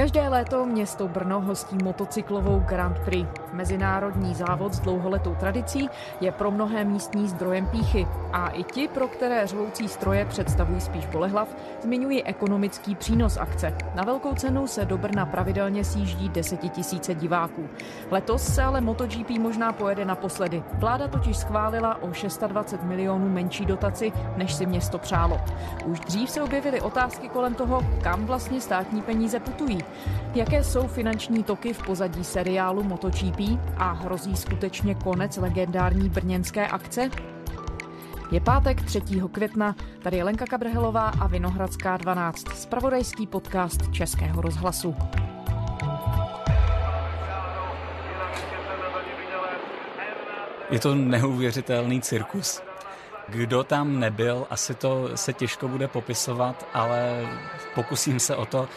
Každé 0.00 0.28
léto 0.28 0.66
město 0.66 1.08
Brno 1.08 1.40
hostí 1.40 1.76
motocyklovou 1.84 2.60
Grand 2.68 2.98
Prix. 2.98 3.28
Mezinárodní 3.52 4.34
závod 4.34 4.74
s 4.74 4.80
dlouholetou 4.80 5.34
tradicí 5.34 5.88
je 6.20 6.32
pro 6.32 6.50
mnohé 6.50 6.84
místní 6.84 7.28
zdrojem 7.28 7.66
píchy. 7.66 8.06
A 8.32 8.48
i 8.48 8.62
ti, 8.62 8.88
pro 8.88 9.08
které 9.08 9.46
řvoucí 9.46 9.88
stroje 9.88 10.24
představují 10.24 10.80
spíš 10.80 11.06
bolehlav, 11.06 11.48
zmiňují 11.82 12.24
ekonomický 12.24 12.94
přínos 12.94 13.36
akce. 13.36 13.76
Na 13.94 14.04
velkou 14.04 14.34
cenu 14.34 14.66
se 14.66 14.84
do 14.84 14.98
Brna 14.98 15.26
pravidelně 15.26 15.84
sjíždí 15.84 16.28
desetitisíce 16.28 17.14
diváků. 17.14 17.68
Letos 18.10 18.54
se 18.54 18.62
ale 18.62 18.80
MotoGP 18.80 19.30
možná 19.30 19.72
pojede 19.72 20.04
naposledy. 20.04 20.62
Vláda 20.74 21.08
totiž 21.08 21.36
schválila 21.36 22.02
o 22.02 22.12
620 22.12 22.82
milionů 22.82 23.28
menší 23.28 23.66
dotaci, 23.66 24.12
než 24.36 24.54
si 24.54 24.66
město 24.66 24.98
přálo. 24.98 25.40
Už 25.84 26.00
dřív 26.00 26.30
se 26.30 26.42
objevily 26.42 26.80
otázky 26.80 27.28
kolem 27.28 27.54
toho, 27.54 27.80
kam 28.02 28.26
vlastně 28.26 28.60
státní 28.60 29.02
peníze 29.02 29.40
putují. 29.40 29.89
Jaké 30.34 30.64
jsou 30.64 30.88
finanční 30.88 31.42
toky 31.42 31.72
v 31.72 31.82
pozadí 31.82 32.24
seriálu 32.24 32.82
MotoGP 32.82 33.40
a 33.76 33.92
hrozí 33.92 34.36
skutečně 34.36 34.94
konec 34.94 35.36
legendární 35.36 36.08
brněnské 36.08 36.68
akce? 36.68 37.10
Je 38.30 38.40
pátek 38.40 38.82
3. 38.82 39.00
května, 39.32 39.76
tady 40.02 40.16
je 40.16 40.24
Lenka 40.24 40.46
Kabrhelová 40.46 41.12
a 41.20 41.26
Vinohradská 41.26 41.96
12, 41.96 42.48
spravodajský 42.48 43.26
podcast 43.26 43.92
Českého 43.92 44.42
rozhlasu. 44.42 44.96
Je 50.70 50.78
to 50.78 50.94
neuvěřitelný 50.94 52.00
cirkus. 52.00 52.62
Kdo 53.28 53.64
tam 53.64 54.00
nebyl, 54.00 54.46
asi 54.50 54.74
to 54.74 55.08
se 55.14 55.32
těžko 55.32 55.68
bude 55.68 55.88
popisovat, 55.88 56.66
ale 56.74 57.26
pokusím 57.74 58.20
se 58.20 58.36
o 58.36 58.46
to. 58.46 58.68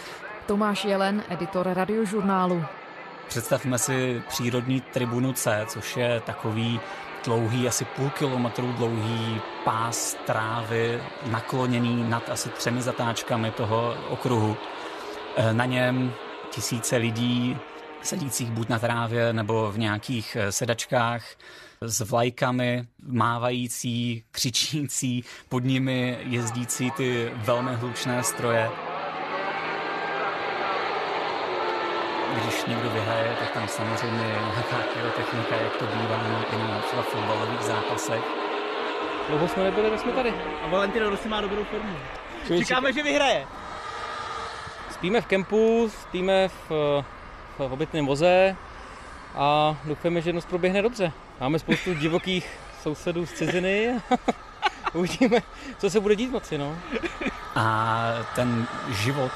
Tomáš 0.45 0.85
Jelen, 0.85 1.23
editor 1.29 1.67
radiožurnálu. 1.73 2.65
Představme 3.27 3.77
si 3.77 4.21
přírodní 4.27 4.81
tribunu 4.81 5.33
C, 5.33 5.65
což 5.67 5.97
je 5.97 6.19
takový 6.19 6.79
dlouhý, 7.25 7.67
asi 7.67 7.85
půl 7.85 8.09
kilometru 8.09 8.71
dlouhý 8.71 9.41
pás 9.63 10.17
trávy, 10.25 11.01
nakloněný 11.31 12.09
nad 12.09 12.29
asi 12.29 12.49
třemi 12.49 12.81
zatáčkami 12.81 13.51
toho 13.51 13.95
okruhu. 14.09 14.57
Eh, 15.35 15.53
na 15.53 15.65
něm 15.65 16.13
tisíce 16.49 16.97
lidí 16.97 17.57
sedících 18.01 18.51
buď 18.51 18.69
na 18.69 18.79
trávě 18.79 19.33
nebo 19.33 19.71
v 19.71 19.79
nějakých 19.79 20.37
eh, 20.39 20.51
sedačkách 20.51 21.23
s 21.81 22.01
vlajkami, 22.01 22.87
mávající, 23.07 24.23
křičící, 24.31 25.23
pod 25.49 25.63
nimi 25.63 26.17
jezdící 26.21 26.91
ty 26.91 27.31
velmi 27.35 27.75
hlučné 27.75 28.23
stroje. 28.23 28.92
Když 32.41 32.65
někdo 32.65 32.89
vyhraje, 32.89 33.35
tak 33.39 33.51
tam 33.51 33.67
samozřejmě 33.67 34.25
je 34.25 34.39
nějaká 34.39 34.77
technika, 35.15 35.55
jak 35.55 35.75
to 35.77 35.85
bývá 35.85 36.15
i 36.53 36.57
na 36.57 36.79
třeba 36.79 37.01
fotbalových 37.01 37.61
zápasech. 37.61 38.23
Dlouho 39.29 39.47
jsme 39.47 39.63
nebyli, 39.63 39.89
tak 39.89 39.99
jsme 39.99 40.11
tady. 40.11 40.33
A 40.63 40.67
Valentino 40.67 41.09
Rossi 41.09 41.29
má 41.29 41.41
dobrou 41.41 41.63
formu. 41.63 41.95
Čekáme, 42.47 42.93
že 42.93 43.03
vyhraje. 43.03 43.47
Spíme 44.91 45.21
v 45.21 45.25
kempu, 45.25 45.91
spíme 46.01 46.47
v, 46.47 46.69
v 47.57 47.59
obytném 47.59 48.05
voze 48.05 48.55
a 49.35 49.77
doufáme, 49.85 50.21
že 50.21 50.33
nos 50.33 50.45
proběhne 50.45 50.81
dobře. 50.81 51.11
Máme 51.39 51.59
spoustu 51.59 51.93
divokých 51.99 52.49
sousedů 52.81 53.25
z 53.25 53.31
ciziny. 53.33 54.01
Uvidíme, 54.93 55.39
co 55.77 55.89
se 55.89 55.99
bude 55.99 56.15
dít 56.15 56.31
moci, 56.31 56.57
no. 56.57 56.77
A 57.55 58.13
ten 58.35 58.67
život 58.89 59.31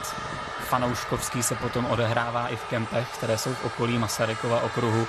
fanouškovský 0.68 1.44
se 1.44 1.56
potom 1.56 1.86
odehrává 1.86 2.48
i 2.48 2.56
v 2.56 2.64
kempech, 2.64 3.08
které 3.14 3.38
jsou 3.38 3.54
v 3.54 3.66
okolí 3.66 3.98
Masarykova 3.98 4.62
okruhu, 4.62 5.08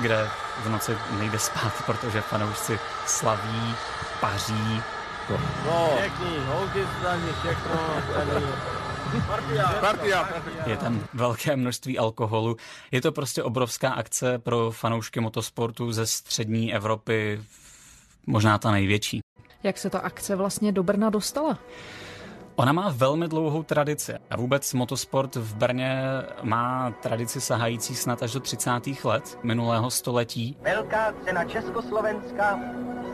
kde 0.00 0.28
v 0.64 0.68
noci 0.68 0.96
nejde 1.18 1.38
spát, 1.38 1.72
protože 1.86 2.20
fanoušci 2.20 2.78
slaví, 3.06 3.74
paří. 4.20 4.82
No, 5.66 5.90
pěkný, 6.00 6.38
holky 6.46 6.86
všechno, 7.40 7.80
Partia. 9.80 10.28
Je 10.66 10.76
tam 10.76 11.00
velké 11.14 11.56
množství 11.56 11.98
alkoholu. 11.98 12.56
Je 12.90 13.00
to 13.00 13.12
prostě 13.12 13.42
obrovská 13.42 13.90
akce 13.92 14.38
pro 14.38 14.70
fanoušky 14.70 15.20
motosportu 15.20 15.92
ze 15.92 16.06
střední 16.06 16.74
Evropy, 16.74 17.42
možná 18.26 18.58
ta 18.58 18.70
největší. 18.70 19.20
Jak 19.62 19.78
se 19.78 19.90
ta 19.90 19.98
akce 19.98 20.36
vlastně 20.36 20.72
do 20.72 20.82
Brna 20.82 21.10
dostala? 21.10 21.58
Ona 22.56 22.72
má 22.72 22.92
velmi 22.96 23.28
dlouhou 23.28 23.62
tradici 23.62 24.14
a 24.30 24.36
vůbec 24.36 24.74
motosport 24.74 25.36
v 25.36 25.54
Brně 25.54 26.02
má 26.42 26.94
tradici 27.02 27.40
sahající 27.40 27.94
snad 27.94 28.22
až 28.22 28.32
do 28.32 28.40
30. 28.40 28.70
let 29.04 29.38
minulého 29.42 29.90
století. 29.90 30.56
Velká 30.62 31.14
cena 31.24 31.44
Československa, 31.44 32.60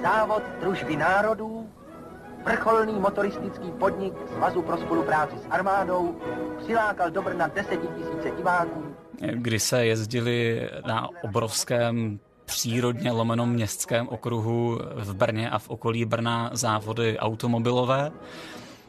závod 0.02 0.42
družby 0.60 0.96
národů, 0.96 1.68
vrcholný 2.44 2.92
motoristický 2.92 3.70
podnik 3.70 4.14
Svazu 4.36 4.62
pro 4.62 4.76
spolupráci 4.76 5.36
s 5.36 5.46
armádou 5.50 6.16
přilákal 6.64 7.10
do 7.10 7.22
Brna 7.22 7.48
desetitisíce 7.48 8.30
diváků. 8.36 8.84
Kdy 9.32 9.60
se 9.60 9.86
jezdili 9.86 10.68
na 10.86 11.08
obrovském 11.22 12.18
přírodně 12.44 13.12
lomenom 13.12 13.50
městském 13.50 14.08
okruhu 14.08 14.78
v 14.94 15.14
Brně 15.14 15.50
a 15.50 15.58
v 15.58 15.70
okolí 15.70 16.04
Brna 16.04 16.50
závody 16.52 17.18
automobilové. 17.18 18.12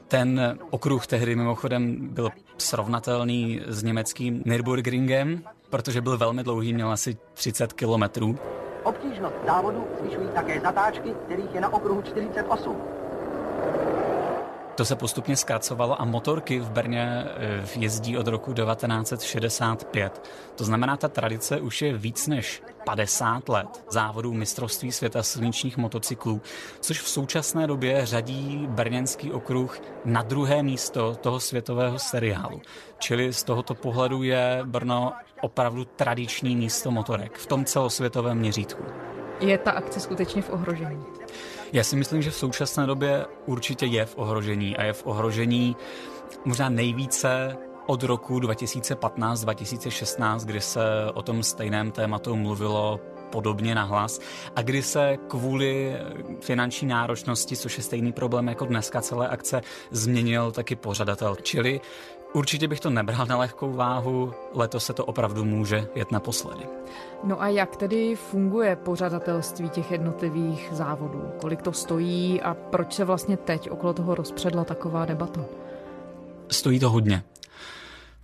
Ten 0.09 0.57
okruh 0.69 1.07
tehdy 1.07 1.35
mimochodem 1.35 2.07
byl 2.07 2.29
srovnatelný 2.57 3.61
s 3.67 3.83
německým 3.83 4.43
Nürburgringem, 4.45 5.43
protože 5.69 6.01
byl 6.01 6.17
velmi 6.17 6.43
dlouhý, 6.43 6.73
měl 6.73 6.91
asi 6.91 7.17
30 7.33 7.73
kilometrů. 7.73 8.37
Obtížnost 8.83 9.35
závodu 9.45 9.87
zvyšují 9.99 10.27
také 10.35 10.59
zatáčky, 10.61 11.13
kterých 11.25 11.55
je 11.55 11.61
na 11.61 11.73
okruhu 11.73 12.01
48. 12.01 12.75
To 14.79 14.85
se 14.85 14.95
postupně 14.95 15.35
zkracovalo 15.35 16.01
a 16.01 16.06
motorky 16.06 16.59
v 16.59 16.72
Brně 16.72 17.25
eh, 17.25 17.67
jezdí 17.75 18.17
od 18.17 18.28
roku 18.28 18.53
1965. 18.53 20.29
To 20.56 20.63
znamená, 20.63 20.97
ta 20.97 21.07
tradice 21.07 21.62
už 21.62 21.81
je 21.81 21.97
víc 21.97 22.28
než 22.28 22.63
50 22.85 23.50
let 23.50 23.84
závodů 23.89 24.34
mistrovství 24.34 24.91
světa 24.91 25.23
silničních 25.23 25.78
motocyklů, 25.78 26.41
což 26.79 27.01
v 27.01 27.09
současné 27.09 27.68
době 27.68 28.06
řadí 28.06 28.68
brněnský 28.69 29.31
okruh 29.31 29.81
na 30.06 30.22
druhé 30.22 30.63
místo 30.63 31.16
toho 31.16 31.39
světového 31.39 32.00
seriálu. 32.00 32.62
Čili 33.00 33.34
z 33.34 33.44
tohoto 33.44 33.75
pohledu 33.75 34.23
je 34.23 34.62
Brno 34.63 35.13
opravdu 35.41 35.85
tradiční 35.85 36.56
místo 36.56 36.91
motorek 36.91 37.38
v 37.38 37.45
tom 37.45 37.66
celosvětovém 37.66 38.38
měřítku. 38.38 38.84
Je 39.39 39.57
ta 39.57 39.72
akce 39.72 40.00
skutečně 40.00 40.41
v 40.41 40.50
ohrožení? 40.50 41.19
Já 41.74 41.84
si 41.84 41.96
myslím, 41.96 42.22
že 42.22 42.31
v 42.31 42.35
současné 42.35 42.85
době 42.85 43.25
určitě 43.46 43.85
je 43.85 44.06
v 44.06 44.18
ohrožení 44.18 44.78
a 44.78 44.84
je 44.84 44.94
v 44.94 45.07
ohrožení 45.07 45.75
možná 46.46 46.69
nejvíce 46.69 47.57
od 47.85 48.03
roku 48.03 48.40
2015-2016, 48.40 50.46
kdy 50.46 50.62
se 50.62 50.81
o 51.13 51.22
tom 51.22 51.44
stejném 51.44 51.91
tématu 51.91 52.35
mluvilo 52.35 53.00
podobně 53.31 53.75
nahlas 53.75 54.19
a 54.56 54.62
kdy 54.62 54.84
se 54.84 55.18
kvůli 55.28 55.96
finanční 56.41 56.88
náročnosti, 56.88 57.57
což 57.57 57.78
je 57.78 57.84
stejný 57.84 58.12
problém 58.12 58.47
jako 58.47 58.66
dneska 58.66 59.01
celé 59.01 59.28
akce, 59.28 59.62
změnil 59.91 60.51
taky 60.51 60.75
pořadatel. 60.75 61.36
Čili 61.41 61.81
Určitě 62.34 62.67
bych 62.67 62.79
to 62.79 62.90
nebral 62.90 63.25
na 63.25 63.38
lehkou 63.38 63.73
váhu, 63.73 64.34
letos 64.53 64.85
se 64.85 64.94
to 64.94 65.06
opravdu 65.06 65.45
může 65.45 65.88
jet 65.95 66.12
naposledy. 66.12 66.63
No 67.23 67.41
a 67.41 67.47
jak 67.47 67.75
tedy 67.75 68.16
funguje 68.16 68.75
pořadatelství 68.75 69.69
těch 69.69 69.91
jednotlivých 69.91 70.69
závodů? 70.72 71.23
Kolik 71.41 71.62
to 71.62 71.73
stojí 71.73 72.41
a 72.41 72.53
proč 72.53 72.94
se 72.94 73.06
vlastně 73.06 73.38
teď 73.38 73.69
okolo 73.69 73.94
toho 73.94 74.16
rozpředla 74.16 74.63
taková 74.63 75.06
debata? 75.06 75.45
Stojí 76.51 76.79
to 76.79 76.89
hodně. 76.89 77.23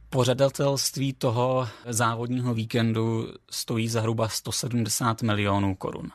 Pořadatelství 0.09 1.13
toho 1.13 1.67
závodního 1.85 2.53
víkendu 2.53 3.27
stojí 3.51 3.89
zhruba 3.89 4.29
170 4.29 5.21
milionů 5.21 5.75
korun, 5.75 6.11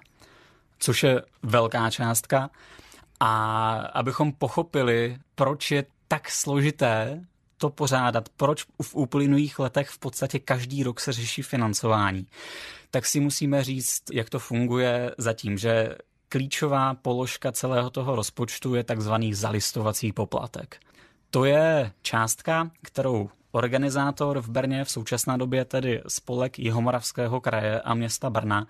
což 0.78 1.02
je 1.02 1.22
velká 1.42 1.90
částka. 1.90 2.50
A 3.20 3.72
abychom 3.94 4.32
pochopili, 4.32 5.18
proč 5.34 5.70
je 5.70 5.84
tak 6.08 6.30
složité 6.30 7.24
to 7.60 7.70
pořádat, 7.70 8.28
proč 8.28 8.64
v 8.82 8.94
uplynulých 8.94 9.58
letech 9.58 9.88
v 9.88 9.98
podstatě 9.98 10.38
každý 10.38 10.82
rok 10.82 11.00
se 11.00 11.12
řeší 11.12 11.42
financování, 11.42 12.26
tak 12.90 13.06
si 13.06 13.20
musíme 13.20 13.64
říct, 13.64 14.02
jak 14.12 14.30
to 14.30 14.38
funguje 14.38 15.14
zatím, 15.18 15.58
že 15.58 15.94
klíčová 16.28 16.94
položka 16.94 17.52
celého 17.52 17.90
toho 17.90 18.16
rozpočtu 18.16 18.74
je 18.74 18.84
takzvaný 18.84 19.34
zalistovací 19.34 20.12
poplatek. 20.12 20.80
To 21.30 21.44
je 21.44 21.92
částka, 22.02 22.70
kterou 22.82 23.30
organizátor 23.52 24.40
v 24.40 24.48
Brně 24.48 24.84
v 24.84 24.90
současné 24.90 25.38
době 25.38 25.64
tedy 25.64 26.02
spolek 26.08 26.58
Jihomoravského 26.58 27.40
kraje 27.40 27.80
a 27.80 27.94
města 27.94 28.30
Brna 28.30 28.66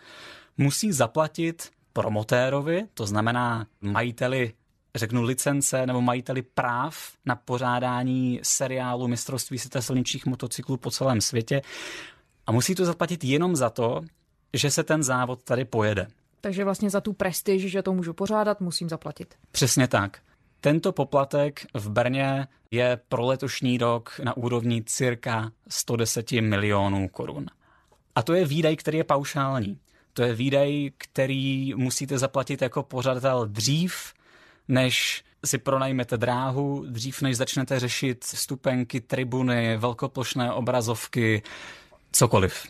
musí 0.59 0.93
zaplatit 0.93 1.71
promotérovi, 1.93 2.87
to 2.95 3.07
znamená 3.07 3.67
majiteli 3.81 4.53
řeknu, 4.95 5.23
licence 5.23 5.87
nebo 5.87 6.01
majiteli 6.01 6.43
práv 6.43 6.97
na 7.27 7.37
pořádání 7.37 8.41
seriálu 8.43 9.09
mistrovství 9.09 9.59
světa 9.59 9.83
silničních 9.83 10.27
motocyklů 10.27 10.77
po 10.77 10.91
celém 10.91 11.21
světě 11.21 11.63
a 12.47 12.53
musí 12.53 12.75
to 12.75 12.85
zaplatit 12.85 13.25
jenom 13.25 13.57
za 13.57 13.71
to, 13.71 14.01
že 14.55 14.71
se 14.71 14.83
ten 14.83 15.03
závod 15.03 15.43
tady 15.43 15.65
pojede. 15.65 16.07
Takže 16.41 16.65
vlastně 16.65 16.91
za 16.91 17.01
tu 17.01 17.13
prestiž, 17.13 17.67
že 17.67 17.83
to 17.83 17.93
můžu 17.93 18.13
pořádat, 18.13 18.61
musím 18.61 18.89
zaplatit. 18.89 19.35
Přesně 19.53 19.89
tak. 19.89 20.19
Tento 20.61 20.93
poplatek 20.93 21.67
v 21.75 21.91
Brně 21.91 22.49
je 22.71 23.01
pro 23.09 23.27
letošní 23.27 23.79
rok 23.79 24.21
na 24.25 24.37
úrovni 24.37 24.83
cirka 24.87 25.53
110 25.69 26.33
milionů 26.33 27.09
korun. 27.09 27.47
A 28.15 28.23
to 28.23 28.33
je 28.35 28.45
výdaj, 28.45 28.77
který 28.77 28.99
je 28.99 29.05
paušální. 29.05 29.79
To 30.13 30.23
je 30.23 30.35
výdaj, 30.35 30.91
který 30.99 31.75
musíte 31.75 32.19
zaplatit 32.19 32.63
jako 32.63 32.83
pořadatel 32.83 33.47
dřív, 33.47 34.13
než 34.71 35.25
si 35.45 35.59
pronajmete 35.59 36.17
dráhu, 36.17 36.85
dřív 36.89 37.23
než 37.23 37.37
začnete 37.37 37.81
řešit 37.81 38.25
stupenky, 38.25 39.01
tribuny, 39.01 39.77
velkoplošné 39.77 40.53
obrazovky, 40.53 41.43
cokoliv. 42.13 42.67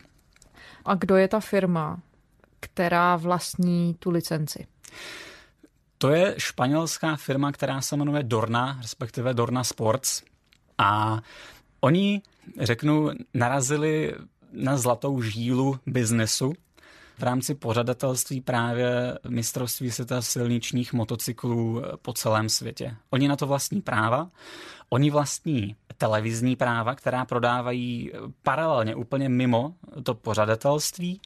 A 0.84 0.94
kdo 0.94 1.16
je 1.16 1.28
ta 1.28 1.40
firma, 1.40 2.00
která 2.60 3.16
vlastní 3.16 3.94
tu 3.94 4.10
licenci? 4.10 4.66
To 5.98 6.10
je 6.10 6.34
španělská 6.38 7.16
firma, 7.16 7.52
která 7.52 7.80
se 7.80 7.96
jmenuje 7.96 8.22
Dorna, 8.22 8.78
respektive 8.82 9.34
Dorna 9.34 9.64
Sports. 9.64 10.22
A 10.78 11.20
oni, 11.80 12.22
řeknu, 12.60 13.10
narazili 13.34 14.14
na 14.52 14.76
zlatou 14.76 15.22
žílu 15.22 15.78
biznesu 15.86 16.52
v 17.20 17.22
rámci 17.22 17.54
pořadatelství 17.54 18.40
právě 18.40 19.18
mistrovství 19.28 19.90
světa 19.90 20.22
silničních 20.22 20.92
motocyklů 20.92 21.82
po 22.02 22.12
celém 22.12 22.48
světě. 22.48 22.96
Oni 23.10 23.28
na 23.28 23.36
to 23.36 23.46
vlastní 23.46 23.80
práva, 23.80 24.30
oni 24.88 25.10
vlastní 25.10 25.76
televizní 25.96 26.56
práva, 26.56 26.94
která 26.94 27.24
prodávají 27.24 28.12
paralelně 28.42 28.94
úplně 28.94 29.28
mimo 29.28 29.74
to 30.02 30.14
pořadatelství. 30.14 31.20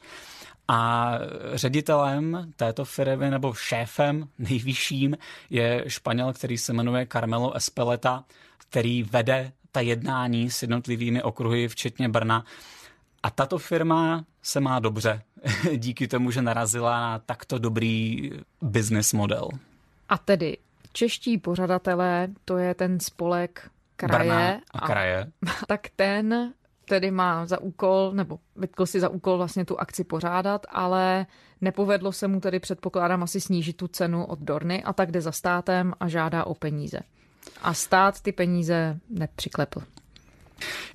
A 0.67 1.11
ředitelem 1.53 2.53
této 2.55 2.85
firmy 2.85 3.29
nebo 3.29 3.53
šéfem 3.53 4.27
nejvyšším 4.39 5.17
je 5.49 5.83
Španěl, 5.87 6.33
který 6.33 6.57
se 6.57 6.73
jmenuje 6.73 7.07
Carmelo 7.11 7.53
Espeleta, 7.53 8.23
který 8.57 9.03
vede 9.03 9.51
ta 9.71 9.81
jednání 9.81 10.49
s 10.49 10.61
jednotlivými 10.61 11.23
okruhy, 11.23 11.67
včetně 11.67 12.09
Brna. 12.09 12.45
A 13.25 13.29
tato 13.29 13.57
firma 13.57 14.25
se 14.41 14.59
má 14.59 14.79
dobře 14.79 15.21
díky 15.77 16.07
tomu, 16.07 16.31
že 16.31 16.41
narazila 16.41 16.99
na 16.99 17.19
takto 17.19 17.57
dobrý 17.57 18.31
business 18.61 19.13
model. 19.13 19.49
A 20.09 20.17
tedy 20.17 20.57
čeští 20.93 21.37
pořadatelé, 21.37 22.27
to 22.45 22.57
je 22.57 22.73
ten 22.73 22.99
spolek 22.99 23.69
kraje. 23.95 24.29
Brna 24.29 24.61
a 24.71 24.87
kraje. 24.87 25.31
A, 25.47 25.65
tak 25.67 25.81
ten 25.95 26.53
tedy 26.85 27.11
má 27.11 27.45
za 27.45 27.61
úkol, 27.61 28.11
nebo 28.13 28.39
vytkl 28.55 28.85
si 28.85 28.99
za 28.99 29.09
úkol 29.09 29.37
vlastně 29.37 29.65
tu 29.65 29.79
akci 29.79 30.03
pořádat, 30.03 30.65
ale 30.69 31.25
nepovedlo 31.61 32.11
se 32.11 32.27
mu 32.27 32.39
tedy 32.39 32.59
předpokládám 32.59 33.23
asi 33.23 33.41
snížit 33.41 33.77
tu 33.77 33.87
cenu 33.87 34.25
od 34.25 34.39
Dorny 34.39 34.83
a 34.83 34.93
tak 34.93 35.11
jde 35.11 35.21
za 35.21 35.31
státem 35.31 35.93
a 35.99 36.07
žádá 36.07 36.43
o 36.43 36.53
peníze. 36.53 36.99
A 37.61 37.73
stát 37.73 38.21
ty 38.21 38.31
peníze 38.31 38.99
nepřiklepl. 39.09 39.81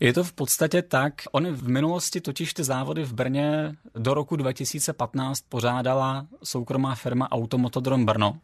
Je 0.01 0.13
to 0.13 0.25
v 0.25 0.33
podstatě 0.33 0.83
tak. 0.83 1.15
Ony 1.33 1.53
v 1.53 1.69
minulosti 1.69 2.21
totiž 2.21 2.55
ty 2.55 2.65
závody 2.65 3.05
v 3.05 3.13
Brně 3.13 3.77
do 3.95 4.15
roku 4.15 4.37
2015 4.37 5.45
pořádala 5.49 6.27
soukromá 6.43 6.95
firma 6.95 7.33
Automotodrom 7.33 8.07
Brno. 8.07 8.39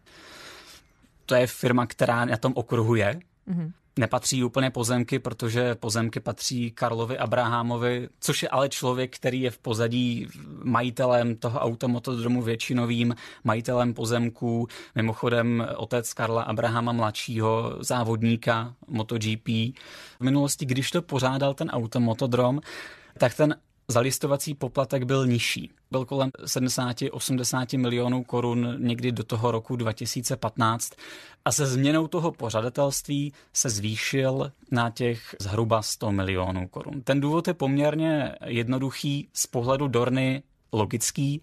To 1.27 1.35
je 1.35 1.47
firma, 1.47 1.87
která 1.87 2.25
na 2.25 2.37
tom 2.37 2.53
okruhu 2.57 2.95
je. 2.95 3.21
Mm-hmm 3.49 3.73
nepatří 3.99 4.45
úplně 4.45 4.71
pozemky, 4.71 5.19
protože 5.19 5.75
pozemky 5.75 6.21
patří 6.21 6.71
Karlovi 6.71 7.19
Abrahamovi, 7.19 8.09
což 8.21 8.43
je 8.43 8.49
ale 8.49 8.69
člověk, 8.69 9.17
který 9.17 9.41
je 9.41 9.51
v 9.51 9.59
pozadí 9.59 10.29
majitelem 10.63 11.37
toho 11.37 11.61
automotodromu 11.61 12.43
většinovým, 12.43 13.15
majitelem 13.45 13.95
pozemků, 13.95 14.69
mimochodem 14.95 15.67
otec 15.77 16.15
Karla 16.15 16.43
Abrahama 16.43 16.93
mladšího, 16.93 17.77
závodníka 17.81 18.75
MotoGP. 18.89 19.49
V 19.49 20.21
minulosti, 20.21 20.67
když 20.67 20.91
to 20.91 21.03
pořádal 21.03 21.55
ten 21.55 21.71
automotodrom, 21.71 22.61
tak 23.19 23.35
ten 23.35 23.57
zalistovací 23.89 24.55
poplatek 24.55 25.05
byl 25.05 25.27
nižší. 25.27 25.71
Byl 25.91 26.05
kolem 26.05 26.31
70-80 26.31 27.79
milionů 27.79 28.25
korun 28.25 28.77
někdy 28.79 29.13
do 29.13 29.25
toho 29.25 29.51
roku 29.51 29.77
2015 29.77 30.93
a 31.45 31.53
se 31.53 31.67
změnou 31.67 32.07
toho 32.07 32.33
pořadatelství 32.33 33.33
se 33.53 33.71
zvýšil 33.71 34.53
na 34.71 34.91
těch 34.91 35.37
zhruba 35.41 35.83
100 35.83 36.13
milionů 36.13 36.69
korun. 36.69 37.03
Ten 37.03 37.21
důvod 37.21 37.49
je 37.49 37.55
poměrně 37.55 38.35
jednoduchý, 38.45 39.29
z 39.33 39.47
pohledu 39.47 39.89
Dorny 39.89 40.43
logický, 40.73 41.43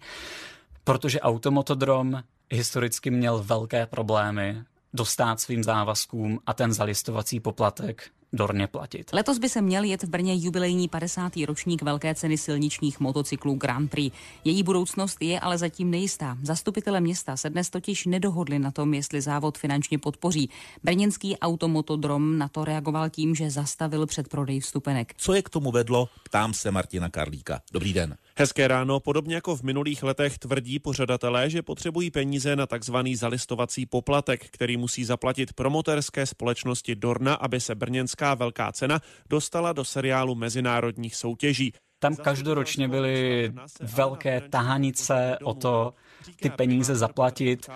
protože 0.84 1.20
automotodrom 1.20 2.22
historicky 2.50 3.10
měl 3.10 3.42
velké 3.42 3.86
problémy 3.86 4.62
dostat 4.92 5.40
svým 5.40 5.64
závazkům 5.64 6.40
a 6.46 6.54
ten 6.54 6.72
zalistovací 6.72 7.40
poplatek 7.40 8.10
dorně 8.34 8.66
platit. 8.66 9.10
Letos 9.12 9.38
by 9.38 9.48
se 9.48 9.62
měl 9.62 9.84
jet 9.84 10.02
v 10.02 10.08
Brně 10.08 10.34
jubilejní 10.36 10.88
50. 10.88 11.32
ročník 11.46 11.82
velké 11.82 12.14
ceny 12.14 12.38
silničních 12.38 13.00
motocyklů 13.00 13.54
Grand 13.54 13.90
Prix. 13.90 14.16
Její 14.44 14.62
budoucnost 14.62 15.22
je 15.22 15.40
ale 15.40 15.58
zatím 15.58 15.90
nejistá. 15.90 16.36
Zastupitele 16.42 17.00
města 17.00 17.36
se 17.36 17.50
dnes 17.50 17.70
totiž 17.70 18.06
nedohodli 18.06 18.58
na 18.58 18.70
tom, 18.70 18.94
jestli 18.94 19.20
závod 19.20 19.58
finančně 19.58 19.98
podpoří. 19.98 20.50
Brněnský 20.82 21.38
automotodrom 21.38 22.38
na 22.38 22.48
to 22.48 22.64
reagoval 22.64 23.10
tím, 23.10 23.34
že 23.34 23.50
zastavil 23.50 24.06
předprodej 24.06 24.60
vstupenek. 24.60 25.14
Co 25.16 25.34
je 25.34 25.42
k 25.42 25.50
tomu 25.50 25.70
vedlo? 25.70 26.08
Ptám 26.24 26.54
se 26.54 26.70
Martina 26.70 27.08
Karlíka. 27.10 27.60
Dobrý 27.72 27.92
den. 27.92 28.16
Hezké 28.36 28.68
ráno. 28.68 29.00
Podobně 29.00 29.34
jako 29.34 29.56
v 29.56 29.62
minulých 29.62 30.02
letech 30.02 30.38
tvrdí 30.38 30.78
pořadatelé, 30.78 31.50
že 31.50 31.62
potřebují 31.62 32.10
peníze 32.10 32.56
na 32.56 32.66
takzvaný 32.66 33.16
zalistovací 33.16 33.86
poplatek, 33.86 34.46
který 34.50 34.76
musí 34.76 35.04
zaplatit 35.04 35.52
promoterské 35.52 36.26
společnosti 36.26 36.94
Dorna, 36.94 37.34
aby 37.34 37.60
se 37.60 37.74
brněnská 37.74 38.23
velká 38.32 38.72
cena 38.72 39.00
dostala 39.30 39.72
do 39.72 39.84
seriálu 39.84 40.34
mezinárodních 40.34 41.16
soutěží. 41.16 41.72
Tam 41.98 42.16
každoročně 42.16 42.88
byly 42.88 43.52
velké 43.80 44.40
tahanice 44.40 45.38
o 45.42 45.54
to, 45.54 45.94
ty 46.40 46.50
peníze 46.50 46.94
zaplatit 46.94 47.66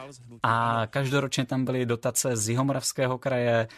a 0.43 0.87
každoročně 0.91 1.47
tam 1.47 1.65
byly 1.65 1.87
dotace 1.87 2.37
z 2.37 2.49
Jihomoravského 2.49 3.19
kraje, 3.19 3.69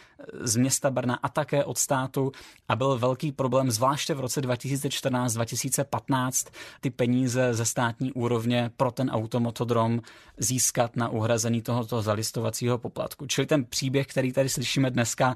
z 0.41 0.55
města 0.55 0.91
Brna 0.91 1.19
a 1.23 1.29
také 1.29 1.63
od 1.63 1.77
státu 1.77 2.31
a 2.67 2.75
byl 2.75 2.97
velký 2.97 3.31
problém, 3.31 3.71
zvláště 3.71 4.13
v 4.13 4.19
roce 4.19 4.41
2014-2015, 4.41 6.51
ty 6.81 6.89
peníze 6.89 7.53
ze 7.53 7.65
státní 7.65 8.13
úrovně 8.13 8.71
pro 8.77 8.91
ten 8.91 9.09
automotodrom 9.09 10.01
získat 10.37 10.95
na 10.95 11.09
uhrazení 11.09 11.61
tohoto 11.61 12.01
zalistovacího 12.01 12.77
poplatku. 12.77 13.27
Čili 13.27 13.47
ten 13.47 13.65
příběh, 13.65 14.07
který 14.07 14.31
tady 14.31 14.49
slyšíme 14.49 14.91
dneska, 14.91 15.35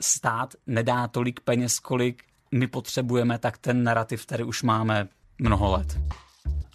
stát 0.00 0.54
nedá 0.66 1.08
tolik 1.08 1.40
peněz, 1.40 1.78
kolik 1.78 2.22
my 2.52 2.66
potřebujeme, 2.66 3.38
tak 3.38 3.58
ten 3.58 3.84
narrativ 3.84 4.26
tady 4.26 4.44
už 4.44 4.62
máme 4.62 5.08
mnoho 5.38 5.72
let. 5.72 6.00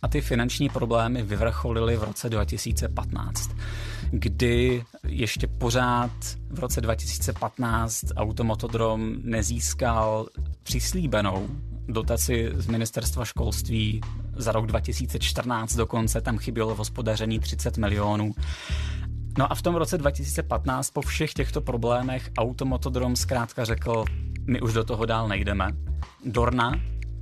A 0.02 0.08
ty 0.08 0.22
finanční 0.22 0.70
problémy 0.70 1.24
vyvrcholily 1.24 1.98
v 1.98 2.04
roce 2.04 2.30
2015, 2.30 3.50
kdy 4.12 4.84
ještě 5.08 5.48
pořád 5.48 6.12
v 6.50 6.60
roce 6.60 6.82
2015 6.82 8.06
Automotodrom 8.16 9.16
nezískal 9.24 10.28
přislíbenou 10.64 11.48
dotaci 11.88 12.52
z 12.56 12.68
ministerstva 12.68 13.26
školství 13.26 14.02
za 14.36 14.52
rok 14.52 14.66
2014 14.66 15.76
dokonce, 15.76 16.22
tam 16.22 16.38
chybělo 16.38 16.76
v 16.76 16.78
hospodaření 16.78 17.40
30 17.40 17.78
milionů. 17.78 18.34
No 19.40 19.52
a 19.52 19.56
v 19.56 19.62
tom 19.62 19.76
roce 19.76 19.98
2015 19.98 20.92
po 20.92 21.02
všech 21.02 21.34
těchto 21.34 21.62
problémech 21.62 22.32
Automotodrom 22.38 23.16
zkrátka 23.16 23.66
řekl, 23.66 24.06
my 24.48 24.62
už 24.62 24.74
do 24.74 24.84
toho 24.84 25.06
dál 25.06 25.28
nejdeme. 25.28 25.68
Dorna 26.26 26.72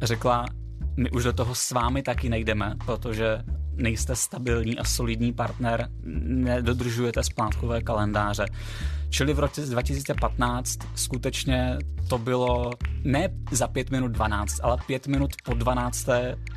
řekla, 0.02 0.46
my 0.98 1.12
už 1.12 1.24
do 1.24 1.34
toho 1.34 1.56
s 1.56 1.72
vámi 1.72 2.02
taky 2.02 2.30
nejdeme, 2.30 2.76
protože 2.86 3.44
nejste 3.74 4.16
stabilní 4.16 4.78
a 4.80 4.84
solidní 4.84 5.34
partner, 5.34 5.90
nedodržujete 6.04 7.24
splátkové 7.24 7.82
kalendáře. 7.82 8.46
Čili 9.10 9.34
v 9.34 9.40
roce 9.40 9.62
2015 9.62 10.80
skutečně 10.96 11.78
to 12.10 12.18
bylo 12.18 12.72
ne 13.04 13.30
za 13.52 13.68
5 13.68 13.92
minut 13.92 14.12
12, 14.12 14.60
ale 14.64 14.78
5 14.88 15.08
minut 15.08 15.32
po 15.44 15.54
12. 15.54 16.08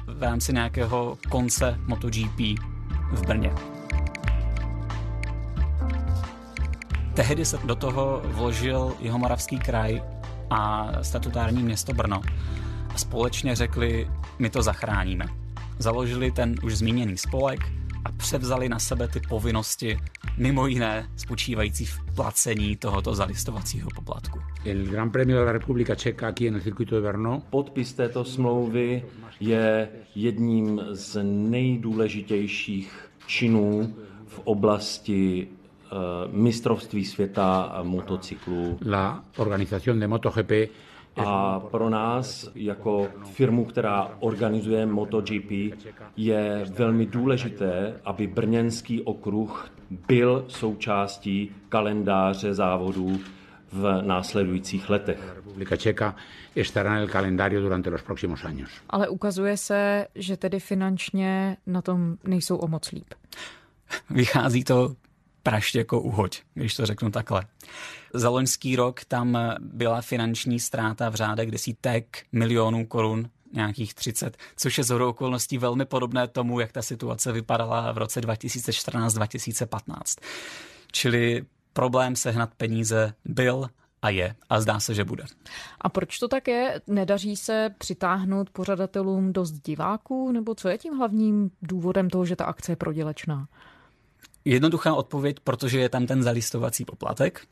v 0.06 0.22
rámci 0.22 0.52
nějakého 0.52 1.18
konce 1.28 1.78
MotoGP 1.86 2.38
v 3.12 3.26
Brně. 3.26 3.79
Tehdy 7.14 7.44
se 7.44 7.58
do 7.64 7.74
toho 7.74 8.22
vložil 8.24 8.96
Jihomoravský 9.00 9.58
kraj 9.58 10.02
a 10.50 10.92
statutární 11.02 11.62
město 11.62 11.92
Brno 11.92 12.22
a 12.94 12.98
společně 12.98 13.56
řekli, 13.56 14.10
my 14.38 14.50
to 14.50 14.62
zachráníme. 14.62 15.26
Založili 15.78 16.30
ten 16.30 16.54
už 16.62 16.76
zmíněný 16.76 17.18
spolek 17.18 17.60
a 18.04 18.12
převzali 18.12 18.68
na 18.68 18.78
sebe 18.78 19.08
ty 19.08 19.20
povinnosti 19.28 19.98
mimo 20.36 20.66
jiné 20.66 21.08
spočívající 21.16 21.84
v 21.84 22.00
placení 22.14 22.76
tohoto 22.76 23.14
zalistovacího 23.14 23.88
poplatku. 23.94 24.38
El 24.64 24.84
Gran 24.84 25.10
Premio 25.10 25.38
de 25.38 25.44
la 25.44 25.52
República 25.52 25.94
Checa 25.94 26.28
aquí 26.28 26.48
en 26.48 26.54
el 26.54 26.62
circuito 26.62 27.00
de 27.00 27.08
Brno. 27.08 27.42
Podpis 27.50 27.92
této 27.92 28.24
smlouvy 28.24 29.02
je 29.40 29.88
jedním 30.14 30.80
z 30.92 31.22
nejdůležitějších 31.22 33.10
činů 33.26 33.94
v 34.26 34.40
oblasti 34.44 35.48
mistrovství 36.32 37.04
světa 37.04 37.78
motocyklů. 37.82 38.78
La 38.86 39.24
organización 39.36 40.00
de 40.00 40.08
MotoGP 40.08 40.50
a 41.16 41.60
pro 41.60 41.90
nás, 41.90 42.50
jako 42.54 43.08
firmu, 43.24 43.64
která 43.64 44.10
organizuje 44.20 44.86
MotoGP, 44.86 45.50
je 46.16 46.64
velmi 46.74 47.06
důležité, 47.06 48.00
aby 48.04 48.26
Brněnský 48.26 49.02
okruh 49.02 49.70
byl 50.08 50.44
součástí 50.48 51.50
kalendáře 51.68 52.54
závodů 52.54 53.20
v 53.72 54.02
následujících 54.02 54.90
letech. 54.90 55.32
Republika 55.36 55.76
Čeka 55.76 56.14
estará 56.56 56.96
en 56.96 57.02
el 57.02 57.08
calendario 57.08 57.60
durante 57.60 57.90
los 57.90 58.02
próximos 58.02 58.44
años. 58.44 58.70
Ale 58.90 59.08
ukazuje 59.08 59.56
se, 59.56 60.06
že 60.14 60.36
tedy 60.36 60.60
finančně 60.60 61.56
na 61.66 61.82
tom 61.82 62.16
nejsou 62.24 62.56
o 62.56 62.68
moc 62.68 62.92
líp. 62.92 63.14
Vychází 64.10 64.64
to 64.64 64.94
praště 65.42 65.78
jako 65.78 66.00
uhoď, 66.00 66.42
když 66.54 66.74
to 66.74 66.86
řeknu 66.86 67.10
takhle. 67.10 67.42
Za 68.14 68.28
loňský 68.28 68.76
rok 68.76 69.04
tam 69.04 69.38
byla 69.60 70.00
finanční 70.00 70.60
ztráta 70.60 71.08
v 71.08 71.14
řádech 71.14 71.50
desítek 71.50 72.22
milionů 72.32 72.86
korun, 72.86 73.30
nějakých 73.52 73.94
30, 73.94 74.36
což 74.56 74.78
je 74.78 74.84
z 74.84 74.90
okolností 74.90 75.58
velmi 75.58 75.84
podobné 75.84 76.28
tomu, 76.28 76.60
jak 76.60 76.72
ta 76.72 76.82
situace 76.82 77.32
vypadala 77.32 77.92
v 77.92 77.98
roce 77.98 78.20
2014-2015. 78.20 80.02
Čili 80.92 81.44
problém 81.72 82.16
sehnat 82.16 82.50
peníze 82.56 83.14
byl 83.24 83.68
a 84.02 84.10
je 84.10 84.34
a 84.48 84.60
zdá 84.60 84.80
se, 84.80 84.94
že 84.94 85.04
bude. 85.04 85.24
A 85.80 85.88
proč 85.88 86.18
to 86.18 86.28
tak 86.28 86.48
je? 86.48 86.80
Nedaří 86.86 87.36
se 87.36 87.74
přitáhnout 87.78 88.50
pořadatelům 88.50 89.32
dost 89.32 89.52
diváků? 89.52 90.32
Nebo 90.32 90.54
co 90.54 90.68
je 90.68 90.78
tím 90.78 90.94
hlavním 90.94 91.50
důvodem 91.62 92.10
toho, 92.10 92.26
že 92.26 92.36
ta 92.36 92.44
akce 92.44 92.72
je 92.72 92.76
prodělečná? 92.76 93.48
Jednoduchá 94.44 94.94
odpověď, 94.94 95.36
protože 95.44 95.80
je 95.80 95.88
tam 95.88 96.06
ten 96.06 96.22
zalistovací 96.22 96.84
poplatek, 96.84 97.46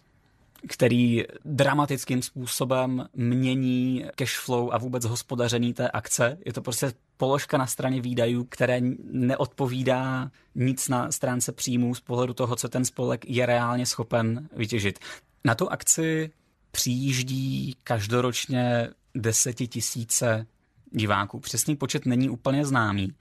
který 0.69 1.25
dramatickým 1.45 2.23
způsobem 2.23 3.09
mění 3.15 4.05
cash 4.15 4.39
flow 4.39 4.71
a 4.73 4.79
vůbec 4.79 5.05
hospodaření 5.05 5.75
té 5.75 5.91
akce. 5.91 6.39
Je 6.47 6.53
to 6.53 6.63
prostě 6.63 6.93
položka 7.17 7.59
na 7.59 7.67
straně 7.67 8.01
výdajů, 8.01 8.45
které 8.45 8.81
neodpovídá 9.11 10.31
nic 10.55 10.89
na 10.89 11.13
stránce 11.13 11.53
příjmů 11.53 11.95
z 11.95 12.01
pohledu 12.01 12.35
toho, 12.35 12.57
co 12.57 12.69
ten 12.69 12.85
spolek 12.85 13.25
je 13.31 13.47
reálně 13.47 13.87
schopen 13.87 14.49
vytěžit. 14.57 14.99
Na 15.45 15.55
tu 15.55 15.73
akci 15.73 16.31
přijíždí 16.71 17.77
každoročně 17.85 18.89
desetitisíce 19.15 20.47
diváků. 20.91 21.41
Přesný 21.41 21.77
počet 21.77 22.07
není 22.07 22.29
úplně 22.29 22.67
známý. 22.67 23.13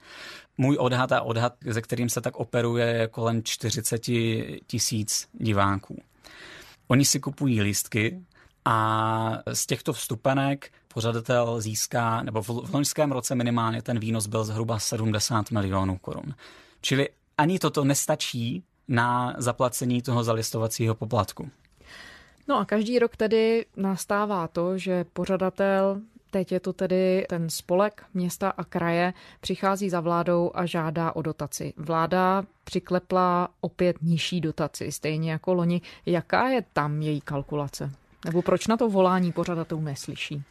Můj 0.58 0.76
odhad 0.80 1.12
a 1.12 1.22
odhad, 1.22 1.54
ze 1.66 1.82
kterým 1.82 2.08
se 2.08 2.20
tak 2.20 2.36
operuje, 2.36 2.86
je 2.86 3.08
kolem 3.08 3.42
40 3.42 4.02
tisíc 4.66 5.28
diváků. 5.32 6.02
Oni 6.88 7.04
si 7.04 7.20
kupují 7.20 7.62
lístky 7.62 8.20
a 8.64 9.38
z 9.52 9.66
těchto 9.66 9.92
vstupenek 9.92 10.70
pořadatel 10.94 11.60
získá, 11.60 12.22
nebo 12.22 12.42
v 12.42 12.74
loňském 12.74 13.12
roce 13.12 13.34
minimálně 13.34 13.82
ten 13.82 13.98
výnos 13.98 14.26
byl 14.26 14.44
zhruba 14.44 14.78
70 14.78 15.50
milionů 15.50 15.98
korun. 15.98 16.34
Čili 16.80 17.08
ani 17.38 17.58
toto 17.58 17.84
nestačí 17.84 18.62
na 18.88 19.34
zaplacení 19.38 20.02
toho 20.02 20.24
zalistovacího 20.24 20.94
poplatku. 20.94 21.50
No 22.48 22.58
a 22.58 22.64
každý 22.64 22.98
rok 22.98 23.16
tedy 23.16 23.66
nastává 23.76 24.48
to, 24.48 24.78
že 24.78 25.04
pořadatel 25.12 26.00
Teď 26.30 26.52
je 26.52 26.60
to 26.60 26.72
tedy 26.72 27.26
ten 27.28 27.50
spolek 27.50 28.04
města 28.14 28.50
a 28.50 28.64
kraje, 28.64 29.12
přichází 29.40 29.90
za 29.90 30.00
vládou 30.00 30.50
a 30.54 30.66
žádá 30.66 31.16
o 31.16 31.22
dotaci. 31.22 31.72
Vláda 31.76 32.44
přiklepla 32.64 33.48
opět 33.60 33.96
nižší 34.02 34.40
dotaci, 34.40 34.92
stejně 34.92 35.32
jako 35.32 35.54
loni. 35.54 35.80
Jaká 36.06 36.48
je 36.48 36.64
tam 36.72 37.02
její 37.02 37.20
kalkulace? 37.20 37.92
Nebo 38.24 38.42
proč 38.42 38.66
na 38.66 38.76
to 38.76 38.88
volání 38.88 39.32
pořadatelů 39.32 39.80
neslyší? 39.80 40.42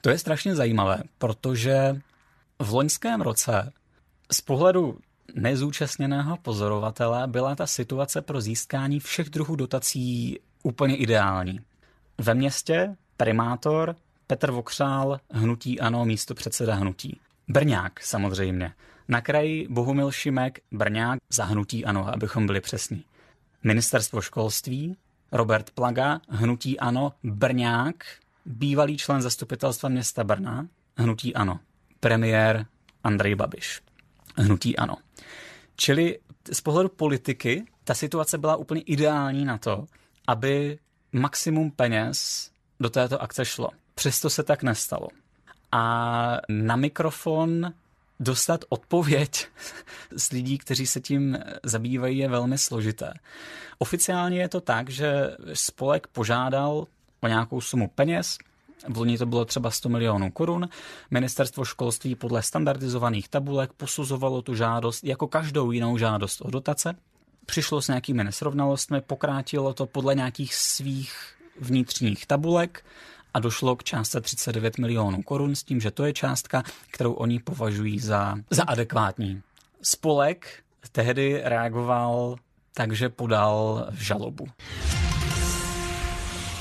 To 0.00 0.10
je 0.10 0.18
strašně 0.18 0.54
zajímavé, 0.54 1.02
protože 1.18 2.00
v 2.58 2.72
loňském 2.72 3.20
roce 3.20 3.72
z 4.32 4.40
pohledu 4.40 4.98
nezúčastněného 5.34 6.36
pozorovatele 6.36 7.26
byla 7.26 7.54
ta 7.54 7.66
situace 7.66 8.22
pro 8.22 8.40
získání 8.40 9.00
všech 9.00 9.30
druhů 9.30 9.56
dotací 9.56 10.38
úplně 10.62 10.96
ideální. 10.96 11.60
Ve 12.18 12.34
městě 12.34 12.96
primátor 13.16 13.96
Petr 14.30 14.50
Vokřál, 14.50 15.20
hnutí 15.30 15.80
ano, 15.80 16.04
místo 16.04 16.34
předseda 16.34 16.74
hnutí. 16.74 17.20
Brňák 17.48 18.00
samozřejmě. 18.00 18.72
Na 19.08 19.20
kraji 19.20 19.66
Bohumil 19.70 20.12
Šimek, 20.12 20.58
Brňák, 20.72 21.18
za 21.32 21.44
hnutí 21.44 21.84
ano, 21.84 22.14
abychom 22.14 22.46
byli 22.46 22.60
přesní. 22.60 23.04
Ministerstvo 23.62 24.20
školství, 24.20 24.96
Robert 25.32 25.70
Plaga, 25.70 26.20
hnutí 26.28 26.80
ano, 26.80 27.12
Brňák, 27.22 28.04
bývalý 28.44 28.96
člen 28.96 29.22
zastupitelstva 29.22 29.88
města 29.88 30.24
Brna, 30.24 30.68
hnutí 30.96 31.34
ano. 31.34 31.60
Premiér 32.00 32.66
Andrej 33.04 33.34
Babiš, 33.34 33.80
hnutí 34.36 34.76
ano. 34.76 34.96
Čili 35.76 36.18
z 36.52 36.60
pohledu 36.60 36.88
politiky 36.88 37.64
ta 37.84 37.94
situace 37.94 38.38
byla 38.38 38.56
úplně 38.56 38.80
ideální 38.80 39.44
na 39.44 39.58
to, 39.58 39.86
aby 40.26 40.78
maximum 41.12 41.70
peněz 41.70 42.50
do 42.80 42.90
této 42.90 43.22
akce 43.22 43.44
šlo. 43.44 43.70
Přesto 44.00 44.30
se 44.30 44.42
tak 44.42 44.62
nestalo. 44.62 45.08
A 45.72 46.36
na 46.48 46.76
mikrofon 46.76 47.72
dostat 48.20 48.64
odpověď 48.68 49.46
z 50.16 50.30
lidí, 50.30 50.58
kteří 50.58 50.86
se 50.86 51.00
tím 51.00 51.38
zabývají, 51.62 52.18
je 52.18 52.28
velmi 52.28 52.58
složité. 52.58 53.12
Oficiálně 53.78 54.40
je 54.40 54.48
to 54.48 54.60
tak, 54.60 54.90
že 54.90 55.36
spolek 55.52 56.06
požádal 56.06 56.86
o 57.20 57.28
nějakou 57.28 57.60
sumu 57.60 57.88
peněz, 57.88 58.38
v 58.88 58.96
loni 58.96 59.18
to 59.18 59.26
bylo 59.26 59.44
třeba 59.44 59.70
100 59.70 59.88
milionů 59.88 60.30
korun. 60.30 60.68
Ministerstvo 61.10 61.64
školství 61.64 62.14
podle 62.14 62.42
standardizovaných 62.42 63.28
tabulek 63.28 63.72
posuzovalo 63.72 64.42
tu 64.42 64.54
žádost 64.54 65.04
jako 65.04 65.26
každou 65.26 65.70
jinou 65.70 65.98
žádost 65.98 66.40
o 66.40 66.50
dotace. 66.50 66.94
Přišlo 67.46 67.82
s 67.82 67.88
nějakými 67.88 68.24
nesrovnalostmi, 68.24 69.00
pokrátilo 69.00 69.74
to 69.74 69.86
podle 69.86 70.14
nějakých 70.14 70.54
svých 70.54 71.34
vnitřních 71.60 72.26
tabulek 72.26 72.84
a 73.34 73.38
došlo 73.40 73.76
k 73.76 73.84
částce 73.84 74.20
39 74.20 74.78
milionů 74.78 75.22
korun 75.22 75.54
s 75.54 75.62
tím, 75.62 75.80
že 75.80 75.90
to 75.90 76.04
je 76.04 76.12
částka, 76.12 76.62
kterou 76.90 77.12
oni 77.12 77.38
považují 77.38 77.98
za, 77.98 78.36
za 78.50 78.64
adekvátní. 78.64 79.42
Spolek 79.82 80.62
tehdy 80.92 81.40
reagoval 81.44 82.36
takže 82.74 83.08
podal 83.08 83.86
žalobu. 83.92 84.46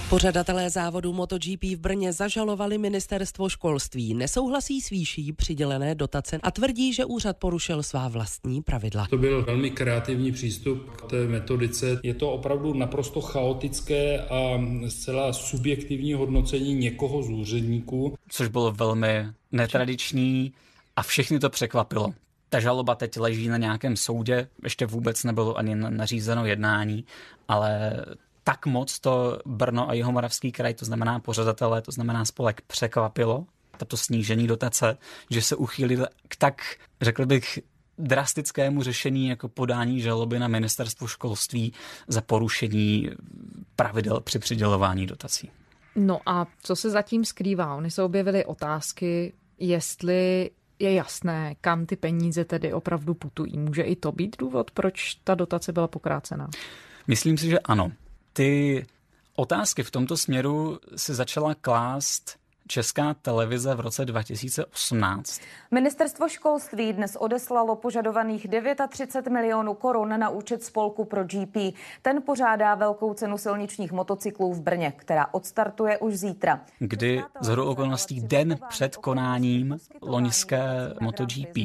Pořadatelé 0.09 0.69
závodu 0.69 1.13
MotoGP 1.13 1.63
v 1.63 1.75
Brně 1.75 2.13
zažalovali 2.13 2.77
ministerstvo 2.77 3.49
školství. 3.49 4.13
Nesouhlasí 4.13 4.81
s 4.81 4.89
výší 4.89 5.33
přidělené 5.33 5.95
dotace 5.95 6.39
a 6.43 6.51
tvrdí, 6.51 6.93
že 6.93 7.05
úřad 7.05 7.37
porušil 7.37 7.83
svá 7.83 8.07
vlastní 8.07 8.61
pravidla. 8.61 9.07
To 9.09 9.17
byl 9.17 9.45
velmi 9.45 9.71
kreativní 9.71 10.31
přístup 10.31 10.89
k 10.89 11.09
té 11.09 11.27
metodice. 11.27 11.99
Je 12.03 12.13
to 12.13 12.31
opravdu 12.31 12.73
naprosto 12.73 13.21
chaotické 13.21 14.19
a 14.19 14.61
zcela 14.87 15.33
subjektivní 15.33 16.13
hodnocení 16.13 16.73
někoho 16.73 17.23
z 17.23 17.29
úředníků. 17.29 18.17
Což 18.29 18.47
bylo 18.47 18.71
velmi 18.71 19.25
netradiční 19.51 20.53
a 20.95 21.03
všechny 21.03 21.39
to 21.39 21.49
překvapilo. 21.49 22.13
Ta 22.49 22.59
žaloba 22.59 22.95
teď 22.95 23.17
leží 23.17 23.47
na 23.47 23.57
nějakém 23.57 23.97
soudě, 23.97 24.47
ještě 24.63 24.85
vůbec 24.85 25.23
nebylo 25.23 25.57
ani 25.57 25.75
nařízeno 25.75 26.45
jednání, 26.45 27.05
ale 27.47 27.91
tak 28.49 28.65
moc 28.65 28.99
to 28.99 29.39
Brno 29.45 29.89
a 29.89 29.93
jeho 29.93 30.11
moravský 30.11 30.51
kraj, 30.51 30.73
to 30.73 30.85
znamená 30.85 31.19
pořadatelé, 31.19 31.81
to 31.81 31.91
znamená 31.91 32.25
spolek, 32.25 32.61
překvapilo, 32.61 33.45
tato 33.77 33.97
snížení 33.97 34.47
dotace, 34.47 34.97
že 35.29 35.41
se 35.41 35.55
uchýlili 35.55 36.05
k 36.27 36.35
tak, 36.35 36.61
řekl 37.01 37.25
bych, 37.25 37.59
drastickému 37.97 38.83
řešení 38.83 39.27
jako 39.27 39.49
podání 39.49 40.01
žaloby 40.01 40.39
na 40.39 40.47
ministerstvo 40.47 41.07
školství 41.07 41.73
za 42.07 42.21
porušení 42.21 43.09
pravidel 43.75 44.19
při 44.19 44.39
přidělování 44.39 45.05
dotací. 45.05 45.51
No 45.95 46.19
a 46.25 46.47
co 46.63 46.75
se 46.75 46.89
zatím 46.89 47.25
skrývá? 47.25 47.75
Ony 47.75 47.91
se 47.91 48.03
objevily 48.03 48.45
otázky, 48.45 49.33
jestli 49.59 50.51
je 50.79 50.93
jasné, 50.93 51.55
kam 51.61 51.85
ty 51.85 51.95
peníze 51.95 52.45
tedy 52.45 52.73
opravdu 52.73 53.13
putují. 53.13 53.57
Může 53.57 53.81
i 53.81 53.95
to 53.95 54.11
být 54.11 54.35
důvod, 54.39 54.71
proč 54.71 55.15
ta 55.23 55.35
dotace 55.35 55.71
byla 55.71 55.87
pokrácená? 55.87 56.49
Myslím 57.07 57.37
si, 57.37 57.49
že 57.49 57.59
ano 57.59 57.91
ty 58.39 58.85
otázky 59.35 59.83
v 59.83 59.91
tomto 59.91 60.17
směru 60.17 60.79
se 60.95 61.13
začala 61.13 61.55
klást 61.55 62.39
Česká 62.71 63.13
televize 63.13 63.75
v 63.75 63.79
roce 63.79 64.05
2018. 64.05 65.41
Ministerstvo 65.71 66.29
školství 66.29 66.93
dnes 66.93 67.17
odeslalo 67.19 67.75
požadovaných 67.75 68.47
39 68.89 69.33
milionů 69.33 69.73
korun 69.73 70.19
na 70.19 70.29
účet 70.29 70.63
spolku 70.63 71.05
pro 71.05 71.23
GP. 71.23 71.75
Ten 72.01 72.21
pořádá 72.21 72.75
velkou 72.75 73.13
cenu 73.13 73.37
silničních 73.37 73.91
motocyklů 73.91 74.53
v 74.53 74.61
Brně, 74.61 74.93
která 74.97 75.33
odstartuje 75.33 75.97
už 75.97 76.15
zítra. 76.15 76.61
Kdy 76.79 77.23
z 77.41 77.57
okolností 77.57 78.21
den 78.21 78.57
před 78.69 78.95
konáním 78.95 79.77
loňské 80.01 80.93
MotoGP 81.01 81.57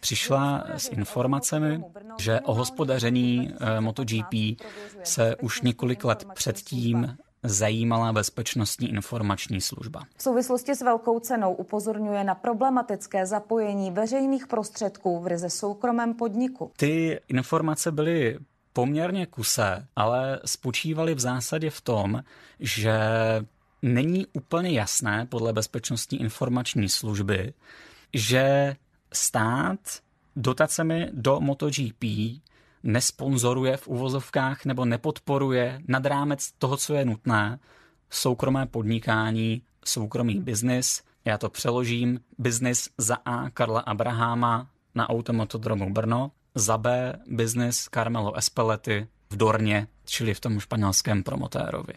přišla 0.00 0.64
s 0.76 0.88
informacemi, 0.88 1.84
že 2.18 2.40
o 2.40 2.54
hospodaření 2.54 3.54
eh, 3.60 3.80
MotoGP 3.80 4.34
se 5.02 5.36
už 5.36 5.62
několik 5.62 6.04
let 6.04 6.24
předtím 6.34 7.16
zajímala 7.48 8.12
bezpečnostní 8.12 8.90
informační 8.90 9.60
služba. 9.60 10.02
V 10.16 10.22
souvislosti 10.22 10.74
s 10.74 10.82
velkou 10.82 11.20
cenou 11.20 11.54
upozorňuje 11.54 12.24
na 12.24 12.34
problematické 12.34 13.26
zapojení 13.26 13.90
veřejných 13.90 14.46
prostředků 14.46 15.20
v 15.20 15.26
ryze 15.26 15.50
soukromém 15.50 16.14
podniku. 16.14 16.72
Ty 16.76 17.20
informace 17.28 17.92
byly 17.92 18.38
poměrně 18.72 19.26
kusé, 19.26 19.86
ale 19.96 20.40
spočívaly 20.44 21.14
v 21.14 21.20
zásadě 21.20 21.70
v 21.70 21.80
tom, 21.80 22.22
že 22.60 22.98
není 23.82 24.26
úplně 24.32 24.70
jasné 24.70 25.26
podle 25.26 25.52
bezpečnostní 25.52 26.20
informační 26.20 26.88
služby, 26.88 27.52
že 28.14 28.76
stát 29.12 29.80
dotacemi 30.36 31.10
do 31.12 31.40
MotoGP 31.40 32.04
nesponzoruje 32.86 33.76
v 33.76 33.88
uvozovkách 33.88 34.64
nebo 34.64 34.84
nepodporuje 34.84 35.80
nad 35.88 36.06
rámec 36.06 36.52
toho, 36.58 36.76
co 36.76 36.94
je 36.94 37.04
nutné, 37.04 37.58
soukromé 38.10 38.66
podnikání, 38.66 39.62
soukromý 39.84 40.40
biznis. 40.40 41.02
Já 41.24 41.38
to 41.38 41.50
přeložím. 41.50 42.20
Biznis 42.38 42.88
za 42.98 43.16
A 43.24 43.50
Karla 43.50 43.80
Abraháma 43.80 44.66
na 44.94 45.10
Automotodromu 45.10 45.92
Brno, 45.92 46.30
za 46.54 46.78
B 46.78 47.14
biznis 47.26 47.88
Carmelo 47.94 48.34
Espelety 48.36 49.06
v 49.30 49.36
Dorně, 49.36 49.86
čili 50.04 50.34
v 50.34 50.40
tom 50.40 50.60
španělském 50.60 51.22
promotérovi. 51.22 51.94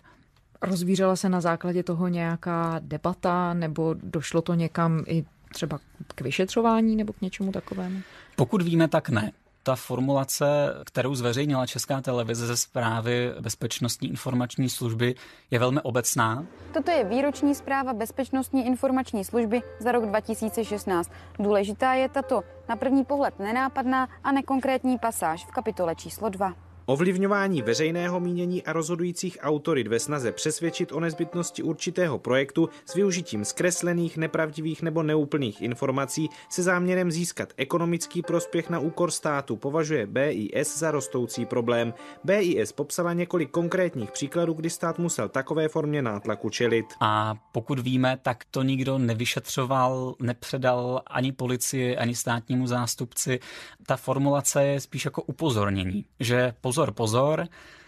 Rozvířela 0.62 1.16
se 1.16 1.30
na 1.30 1.42
základě 1.42 1.84
toho 1.84 2.08
nějaká 2.08 2.80
debata, 2.80 3.54
nebo 3.54 3.96
došlo 4.04 4.42
to 4.42 4.54
někam 4.54 5.04
i 5.08 5.26
třeba 5.54 5.80
k 6.16 6.22
vyšetřování 6.22 6.96
nebo 6.96 7.14
k 7.14 7.22
něčemu 7.22 7.52
takovému? 7.52 8.02
Pokud 8.36 8.62
víme, 8.62 8.88
tak 8.88 9.10
ne 9.10 9.32
ta 9.64 9.76
formulace, 9.76 10.46
kterou 10.86 11.16
zveřejnila 11.16 11.66
Česká 11.66 12.02
televize 12.02 12.48
ze 12.48 12.58
zprávy 12.58 13.34
Bezpečnostní 13.40 14.10
informační 14.10 14.70
služby, 14.70 15.16
je 15.52 15.60
velmi 15.60 15.82
obecná. 15.82 16.46
Toto 16.74 16.92
je 16.92 17.04
výroční 17.04 17.56
zpráva 17.56 17.94
Bezpečnostní 17.94 18.66
informační 18.66 19.26
služby 19.26 19.62
za 19.80 19.92
rok 19.92 20.06
2016. 20.06 21.12
Důležitá 21.40 21.94
je 21.94 22.10
tato 22.10 22.42
na 22.70 22.76
první 22.76 23.06
pohled 23.06 23.40
nenápadná 23.40 24.10
a 24.24 24.32
nekonkrétní 24.32 24.98
pasáž 24.98 25.46
v 25.46 25.52
kapitole 25.52 25.96
číslo 25.96 26.30
2. 26.30 26.69
Ovlivňování 26.90 27.62
veřejného 27.62 28.20
mínění 28.20 28.64
a 28.64 28.74
rozhodujících 28.74 29.38
autorit 29.42 29.88
ve 29.88 30.00
snaze 30.00 30.32
přesvědčit 30.32 30.92
o 30.92 31.00
nezbytnosti 31.00 31.64
určitého 31.64 32.20
projektu 32.20 32.70
s 32.86 32.96
využitím 32.96 33.46
zkreslených, 33.46 34.18
nepravdivých 34.18 34.82
nebo 34.82 35.04
neúplných 35.04 35.62
informací 35.62 36.30
se 36.50 36.64
záměrem 36.64 37.12
získat 37.12 37.54
ekonomický 37.58 38.22
prospěch 38.22 38.70
na 38.70 38.80
úkor 38.80 39.12
státu 39.12 39.56
považuje 39.56 40.08
BIS 40.08 40.80
za 40.80 40.92
rostoucí 40.92 41.46
problém. 41.46 41.94
BIS 42.24 42.72
popsala 42.72 43.14
několik 43.14 43.52
konkrétních 43.52 44.12
příkladů, 44.12 44.54
kdy 44.54 44.70
stát 44.70 45.00
musel 45.00 45.30
takové 45.30 45.68
formě 45.68 46.02
nátlaku 46.02 46.50
čelit. 46.50 46.86
A 47.02 47.36
pokud 47.52 47.80
víme, 47.80 48.18
tak 48.22 48.44
to 48.52 48.64
nikdo 48.64 48.98
nevyšetřoval, 48.98 50.16
nepředal 50.20 51.02
ani 51.08 51.32
policii, 51.32 51.98
ani 51.98 52.16
státnímu 52.16 52.68
zástupci. 52.68 53.40
Ta 53.86 53.98
formulace 53.98 54.64
je 54.66 54.80
spíš 54.80 55.06
jako 55.06 55.22
upozornění, 55.22 56.06
že 56.20 56.54
pozor 56.62 56.79
pozor, 56.80 56.94
pozor, 56.94 57.48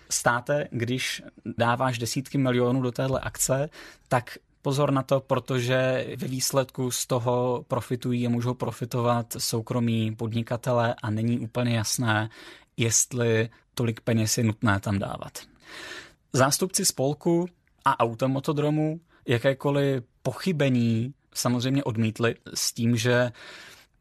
státe, 0.09 0.67
když 0.71 1.23
dáváš 1.57 1.97
desítky 1.97 2.37
milionů 2.37 2.81
do 2.81 2.91
téhle 2.91 3.19
akce, 3.19 3.69
tak 4.07 4.37
pozor 4.61 4.91
na 4.91 5.03
to, 5.03 5.19
protože 5.19 6.07
ve 6.17 6.27
výsledku 6.27 6.91
z 6.91 7.05
toho 7.05 7.65
profitují 7.67 8.27
a 8.27 8.29
můžou 8.29 8.53
profitovat 8.53 9.35
soukromí 9.37 10.15
podnikatele 10.15 10.95
a 11.03 11.09
není 11.09 11.39
úplně 11.39 11.75
jasné, 11.75 12.29
jestli 12.77 13.49
tolik 13.73 14.01
peněz 14.01 14.37
je 14.37 14.43
nutné 14.43 14.79
tam 14.79 14.99
dávat. 14.99 15.39
Zástupci 16.33 16.85
spolku 16.85 17.45
a 17.85 17.99
automotodromu 17.99 18.99
jakékoliv 19.27 20.03
pochybení 20.21 21.13
samozřejmě 21.33 21.83
odmítli 21.83 22.35
s 22.53 22.73
tím, 22.73 22.97
že 22.97 23.31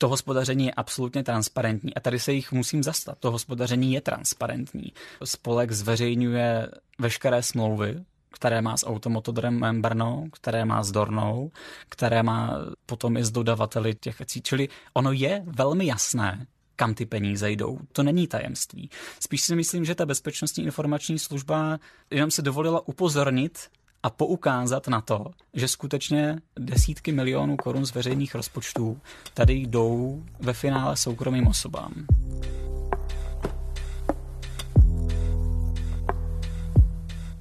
to 0.01 0.09
hospodaření 0.09 0.67
je 0.67 0.73
absolutně 0.73 1.23
transparentní 1.23 1.95
a 1.95 2.01
tady 2.01 2.19
se 2.19 2.33
jich 2.33 2.53
musím 2.53 2.83
zastat. 2.83 3.19
To 3.19 3.31
hospodaření 3.31 3.93
je 3.93 4.01
transparentní. 4.01 4.93
Spolek 5.25 5.73
zveřejňuje 5.73 6.69
veškeré 6.99 7.43
smlouvy, 7.43 8.05
které 8.33 8.63
má 8.63 8.77
s 8.77 8.87
Automotodromem 8.87 9.83
Brno, 9.83 10.25
které 10.33 10.65
má 10.65 10.83
s 10.83 10.93
Dornou, 10.93 11.51
které 11.89 12.23
má 12.23 12.59
potom 12.87 13.17
i 13.17 13.25
s 13.25 13.31
dodavateli 13.31 13.95
těch 13.95 14.19
věcí. 14.19 14.43
Čili 14.43 14.69
ono 14.95 15.13
je 15.13 15.43
velmi 15.47 15.87
jasné, 15.87 16.47
kam 16.77 16.95
ty 16.95 17.07
peníze 17.07 17.51
jdou. 17.51 17.79
To 17.93 18.03
není 18.03 18.27
tajemství. 18.27 18.91
Spíš 19.21 19.43
si 19.43 19.57
myslím, 19.57 19.85
že 19.85 19.95
ta 19.95 20.07
bezpečnostní 20.07 20.65
informační 20.65 21.19
služba 21.19 21.79
jenom 22.11 22.31
se 22.31 22.43
dovolila 22.43 22.89
upozornit 22.89 23.59
a 24.03 24.11
poukázat 24.11 24.89
na 24.89 25.01
to, 25.01 25.27
že 25.55 25.69
skutečně 25.69 26.39
desítky 26.59 27.13
milionů 27.13 27.57
korun 27.57 27.87
z 27.87 27.95
veřejných 27.95 28.35
rozpočtů 28.35 28.99
tady 29.35 29.55
jdou 29.55 30.23
ve 30.41 30.53
finále 30.53 30.97
soukromým 30.97 31.47
osobám. 31.47 31.93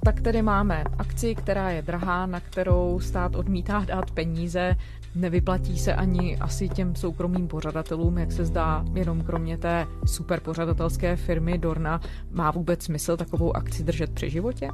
Tak 0.04 0.20
tedy 0.20 0.42
máme 0.42 0.84
akci, 0.98 1.34
která 1.34 1.70
je 1.70 1.82
drahá, 1.82 2.26
na 2.26 2.40
kterou 2.40 3.00
stát 3.00 3.34
odmítá 3.34 3.84
dát 3.84 4.10
peníze. 4.10 4.76
Nevyplatí 5.14 5.78
se 5.78 5.94
ani 5.94 6.38
asi 6.38 6.68
těm 6.68 6.96
soukromým 6.96 7.48
pořadatelům, 7.48 8.18
jak 8.18 8.32
se 8.32 8.44
zdá, 8.44 8.84
jenom 8.94 9.22
kromě 9.22 9.58
té 9.58 9.86
super 10.06 10.40
pořadatelské 10.40 11.16
firmy 11.16 11.58
Dorna. 11.58 12.00
Má 12.30 12.50
vůbec 12.50 12.82
smysl 12.82 13.16
takovou 13.16 13.56
akci 13.56 13.84
držet 13.84 14.14
při 14.14 14.30
životě? 14.30 14.70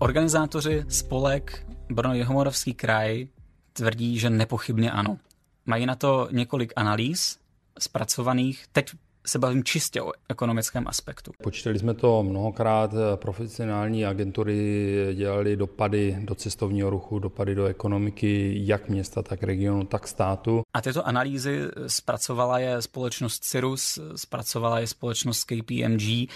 Organizátoři 0.00 0.84
spolek 0.88 1.66
Brno 1.90 2.14
Jihomoravský 2.14 2.74
kraj 2.74 3.26
tvrdí, 3.72 4.18
že 4.18 4.30
nepochybně 4.30 4.90
ano. 4.90 5.18
Mají 5.66 5.86
na 5.86 5.94
to 5.94 6.28
několik 6.30 6.72
analýz 6.76 7.38
zpracovaných. 7.78 8.64
Teď 8.72 8.90
se 9.26 9.38
bavím 9.38 9.64
čistě 9.64 10.02
o 10.02 10.12
ekonomickém 10.28 10.88
aspektu. 10.88 11.32
Počítali 11.42 11.78
jsme 11.78 11.94
to 11.94 12.22
mnohokrát, 12.22 12.94
profesionální 13.14 14.06
agentury 14.06 15.14
dělali 15.14 15.56
dopady 15.56 16.16
do 16.20 16.34
cestovního 16.34 16.90
ruchu, 16.90 17.18
dopady 17.18 17.54
do 17.54 17.66
ekonomiky 17.66 18.60
jak 18.66 18.88
města, 18.88 19.22
tak 19.22 19.42
regionu, 19.42 19.84
tak 19.84 20.08
státu. 20.08 20.62
A 20.74 20.80
tyto 20.80 21.06
analýzy 21.06 21.60
zpracovala 21.86 22.58
je 22.58 22.82
společnost 22.82 23.44
Cirrus, 23.44 23.98
zpracovala 24.16 24.80
je 24.80 24.86
společnost 24.86 25.44
KPMG. 25.44 26.30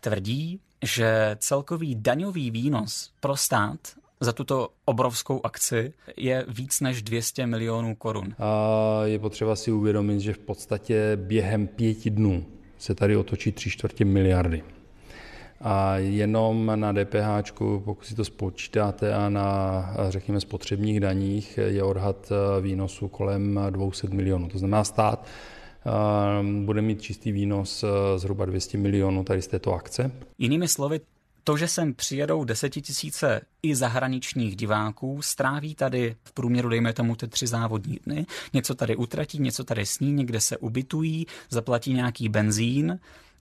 Tvrdí, 0.00 0.60
že 0.84 1.36
celkový 1.38 1.94
daňový 1.94 2.50
výnos 2.50 3.10
pro 3.20 3.36
stát 3.36 3.78
za 4.20 4.32
tuto 4.32 4.68
obrovskou 4.84 5.40
akci 5.44 5.92
je 6.16 6.44
víc 6.48 6.80
než 6.80 7.02
200 7.02 7.46
milionů 7.46 7.94
korun. 7.94 8.34
A 8.38 9.00
je 9.04 9.18
potřeba 9.18 9.56
si 9.56 9.72
uvědomit, 9.72 10.20
že 10.20 10.32
v 10.32 10.38
podstatě 10.38 11.12
během 11.16 11.66
pěti 11.66 12.10
dnů 12.10 12.44
se 12.78 12.94
tady 12.94 13.16
otočí 13.16 13.52
tři 13.52 13.70
čtvrtě 13.70 14.04
miliardy. 14.04 14.62
A 15.60 15.96
jenom 15.96 16.72
na 16.74 16.92
DPH, 16.92 17.52
pokud 17.84 18.04
si 18.04 18.14
to 18.14 18.24
spočítáte, 18.24 19.14
a 19.14 19.28
na, 19.28 19.96
řekněme, 20.08 20.40
spotřebních 20.40 21.00
daních 21.00 21.58
je 21.66 21.82
odhad 21.82 22.32
výnosu 22.60 23.08
kolem 23.08 23.60
200 23.70 24.08
milionů. 24.08 24.48
To 24.48 24.58
znamená 24.58 24.84
stát 24.84 25.26
bude 26.64 26.82
mít 26.82 27.02
čistý 27.02 27.32
výnos 27.32 27.84
eh, 27.84 28.18
zhruba 28.18 28.44
200 28.44 28.78
milionů 28.78 29.24
tady 29.24 29.42
z 29.42 29.46
této 29.46 29.72
akce. 29.72 30.10
Jinými 30.38 30.68
slovy, 30.68 31.00
to, 31.44 31.56
že 31.56 31.68
sem 31.68 31.94
přijedou 31.94 32.44
desetitisíce 32.44 33.40
i 33.62 33.74
zahraničních 33.74 34.56
diváků, 34.56 35.22
stráví 35.22 35.74
tady 35.74 36.16
v 36.24 36.32
průměru, 36.32 36.68
dejme 36.68 36.92
tomu, 36.92 37.16
ty 37.16 37.28
tři 37.28 37.46
závodní 37.46 37.98
dny, 38.06 38.26
něco 38.52 38.74
tady 38.74 38.96
utratí, 38.96 39.38
něco 39.38 39.64
tady 39.64 39.86
sní, 39.86 40.12
někde 40.12 40.40
se 40.40 40.56
ubytují, 40.56 41.26
zaplatí 41.50 41.92
nějaký 41.92 42.28
benzín 42.28 42.98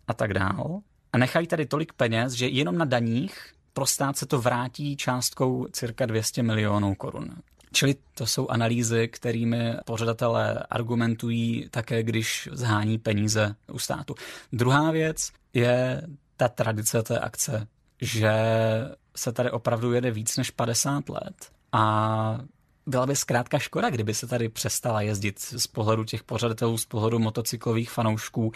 a 0.07 0.13
tak 0.13 0.33
dál. 0.33 0.79
A 1.13 1.17
nechají 1.17 1.47
tady 1.47 1.65
tolik 1.65 1.93
peněz, 1.93 2.33
že 2.33 2.47
jenom 2.47 2.77
na 2.77 2.85
daních 2.85 3.53
pro 3.73 3.85
stát 3.85 4.17
se 4.17 4.25
to 4.25 4.41
vrátí 4.41 4.97
částkou 4.97 5.67
cirka 5.71 6.05
200 6.05 6.43
milionů 6.43 6.95
korun. 6.95 7.29
Čili 7.75 7.95
to 8.13 8.25
jsou 8.25 8.47
analýzy, 8.47 9.07
kterými 9.07 9.73
pořadatelé 9.85 10.59
argumentují 10.69 11.67
také, 11.71 12.03
když 12.03 12.49
zhání 12.51 12.97
peníze 12.97 13.55
u 13.71 13.79
státu. 13.79 14.15
Druhá 14.53 14.91
věc 14.91 15.31
je 15.53 16.01
ta 16.37 16.47
tradice 16.47 17.03
té 17.03 17.19
akce, 17.19 17.67
že 18.01 18.33
se 19.15 19.31
tady 19.31 19.51
opravdu 19.51 19.93
jede 19.93 20.11
víc 20.11 20.37
než 20.37 20.51
50 20.51 21.09
let 21.09 21.35
a 21.71 22.39
byla 22.85 23.05
by 23.05 23.15
zkrátka 23.15 23.59
škoda, 23.59 23.89
kdyby 23.89 24.13
se 24.13 24.27
tady 24.27 24.49
přestala 24.49 25.01
jezdit 25.01 25.39
z 25.39 25.67
pohledu 25.67 26.03
těch 26.03 26.23
pořadatelů, 26.23 26.77
z 26.77 26.85
pohledu 26.85 27.19
motocyklových 27.19 27.91
fanoušků. 27.91 28.51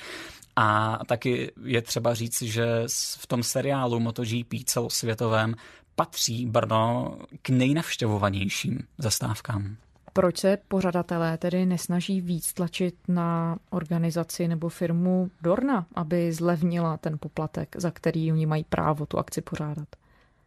A 0.56 1.00
taky 1.08 1.52
je 1.66 1.82
třeba 1.82 2.14
říct, 2.14 2.42
že 2.42 2.84
v 3.18 3.28
tom 3.28 3.44
seriálu 3.44 4.00
MotoGP 4.00 4.54
celosvětovém 4.66 5.56
patří 6.00 6.46
Brno 6.46 7.18
k 7.42 7.50
nejnavštěvovanějším 7.50 8.80
zastávkám. 8.98 9.76
Proč 10.14 10.38
se 10.38 10.58
pořadatelé 10.68 11.38
tedy 11.38 11.66
nesnaží 11.66 12.22
víc 12.22 12.54
tlačit 12.54 12.96
na 13.08 13.58
organizaci 13.70 14.48
nebo 14.48 14.70
firmu 14.70 15.32
Dorna, 15.42 15.86
aby 15.96 16.34
zlevnila 16.34 16.98
ten 16.98 17.18
poplatek, 17.20 17.76
za 17.80 17.92
který 17.92 18.32
oni 18.32 18.46
mají 18.46 18.64
právo 18.64 19.06
tu 19.06 19.18
akci 19.18 19.42
pořádat? 19.42 19.88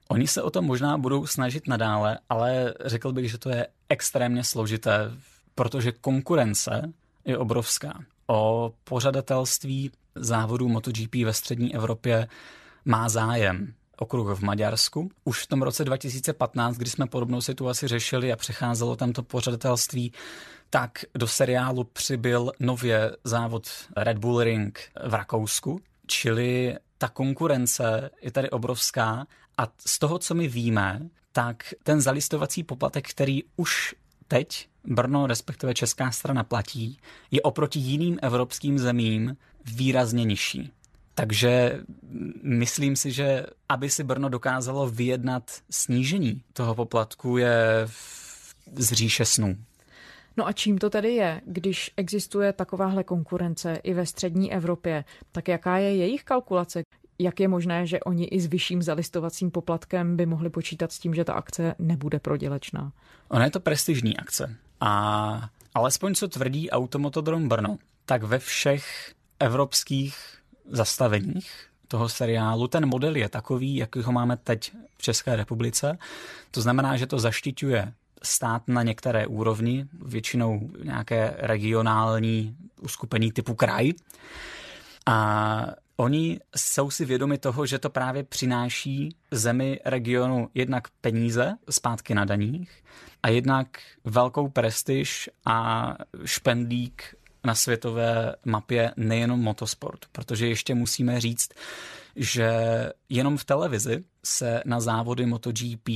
Oni 0.08 0.26
se 0.26 0.42
o 0.42 0.50
to 0.50 0.62
možná 0.62 0.98
budou 0.98 1.26
snažit 1.26 1.68
nadále, 1.68 2.18
ale 2.28 2.74
řekl 2.84 3.12
bych, 3.12 3.30
že 3.30 3.38
to 3.38 3.50
je 3.50 3.66
extrémně 3.88 4.44
složité, 4.44 5.10
protože 5.54 5.92
konkurence 5.92 6.92
je 7.24 7.38
obrovská. 7.38 8.04
O 8.26 8.72
pořadatelství 8.84 9.90
závodů 10.14 10.68
MotoGP 10.68 11.14
ve 11.24 11.32
střední 11.32 11.74
Evropě 11.74 12.28
má 12.84 13.08
zájem 13.08 13.74
okruh 13.98 14.38
v 14.38 14.42
Maďarsku. 14.42 15.10
Už 15.24 15.42
v 15.42 15.46
tom 15.46 15.62
roce 15.62 15.84
2015, 15.84 16.76
kdy 16.76 16.90
jsme 16.90 17.06
podobnou 17.06 17.40
situaci 17.40 17.88
řešili 17.88 18.32
a 18.32 18.36
přecházelo 18.36 18.96
tam 18.96 19.12
to 19.12 19.22
pořadatelství, 19.22 20.12
tak 20.70 21.04
do 21.14 21.28
seriálu 21.28 21.84
přibyl 21.84 22.52
nově 22.60 23.16
závod 23.24 23.68
Red 23.96 24.18
Bull 24.18 24.42
Ring 24.42 24.80
v 25.06 25.14
Rakousku, 25.14 25.80
čili 26.06 26.76
ta 26.98 27.08
konkurence 27.08 28.10
je 28.22 28.30
tady 28.30 28.50
obrovská 28.50 29.26
a 29.58 29.68
z 29.86 29.98
toho, 29.98 30.18
co 30.18 30.34
my 30.34 30.48
víme, 30.48 31.00
tak 31.32 31.74
ten 31.82 32.00
zalistovací 32.00 32.62
poplatek, 32.62 33.08
který 33.08 33.42
už 33.56 33.94
teď 34.28 34.68
Brno, 34.84 35.26
respektive 35.26 35.74
česká 35.74 36.10
strana 36.10 36.44
platí, 36.44 36.98
je 37.30 37.42
oproti 37.42 37.78
jiným 37.78 38.18
evropským 38.22 38.78
zemím 38.78 39.36
výrazně 39.64 40.24
nižší. 40.24 40.72
Takže 41.14 41.80
myslím 42.42 42.96
si, 42.96 43.12
že 43.12 43.46
aby 43.68 43.90
si 43.90 44.04
Brno 44.04 44.28
dokázalo 44.28 44.88
vyjednat 44.88 45.50
snížení 45.70 46.42
toho 46.52 46.74
poplatku 46.74 47.36
je 47.36 47.88
z 48.76 48.92
říše 48.92 49.24
snů. 49.24 49.56
No 50.36 50.46
a 50.46 50.52
čím 50.52 50.78
to 50.78 50.90
tedy 50.90 51.14
je, 51.14 51.40
když 51.46 51.90
existuje 51.96 52.52
takováhle 52.52 53.04
konkurence 53.04 53.74
i 53.74 53.94
ve 53.94 54.06
střední 54.06 54.52
Evropě, 54.52 55.04
tak 55.32 55.48
jaká 55.48 55.78
je 55.78 55.96
jejich 55.96 56.24
kalkulace? 56.24 56.82
Jak 57.18 57.40
je 57.40 57.48
možné, 57.48 57.86
že 57.86 58.00
oni 58.00 58.24
i 58.24 58.40
s 58.40 58.46
vyšším 58.46 58.82
zalistovacím 58.82 59.50
poplatkem 59.50 60.16
by 60.16 60.26
mohli 60.26 60.50
počítat 60.50 60.92
s 60.92 60.98
tím, 60.98 61.14
že 61.14 61.24
ta 61.24 61.32
akce 61.32 61.74
nebude 61.78 62.18
prodělečná? 62.18 62.92
Ona 63.28 63.44
je 63.44 63.50
to 63.50 63.60
prestižní 63.60 64.16
akce. 64.16 64.56
A 64.80 65.50
alespoň 65.74 66.14
co 66.14 66.28
tvrdí 66.28 66.70
Automotodrom 66.70 67.48
Brno, 67.48 67.78
tak 68.04 68.22
ve 68.22 68.38
všech 68.38 69.14
evropských 69.40 70.41
zastaveních 70.70 71.66
toho 71.88 72.08
seriálu 72.08 72.68
ten 72.68 72.86
model 72.86 73.16
je 73.16 73.28
takový, 73.28 73.76
jaký 73.76 74.02
ho 74.02 74.12
máme 74.12 74.36
teď 74.36 74.72
v 74.96 75.02
České 75.02 75.36
republice. 75.36 75.98
To 76.50 76.60
znamená, 76.60 76.96
že 76.96 77.06
to 77.06 77.18
zaštiťuje 77.18 77.92
stát 78.22 78.62
na 78.68 78.82
některé 78.82 79.26
úrovni, 79.26 79.86
většinou 79.92 80.70
nějaké 80.84 81.34
regionální 81.38 82.56
uskupení 82.80 83.32
typu 83.32 83.54
kraj. 83.54 83.92
A 85.06 85.66
oni 85.96 86.40
jsou 86.56 86.90
si 86.90 87.04
vědomi 87.04 87.38
toho, 87.38 87.66
že 87.66 87.78
to 87.78 87.90
právě 87.90 88.24
přináší 88.24 89.16
zemi 89.30 89.80
regionu 89.84 90.48
jednak 90.54 90.88
peníze 91.00 91.54
zpátky 91.70 92.14
na 92.14 92.24
daních 92.24 92.82
a 93.22 93.28
jednak 93.28 93.66
velkou 94.04 94.48
prestiž 94.48 95.30
a 95.44 95.94
špendlík 96.24 97.14
na 97.44 97.54
světové 97.54 98.34
mapě 98.44 98.92
nejenom 98.96 99.40
motosport, 99.40 100.06
protože 100.12 100.48
ještě 100.48 100.74
musíme 100.74 101.20
říct, 101.20 101.50
že 102.16 102.50
jenom 103.08 103.36
v 103.36 103.44
televizi 103.44 104.04
se 104.24 104.62
na 104.64 104.80
závody 104.80 105.26
MotoGP 105.26 105.88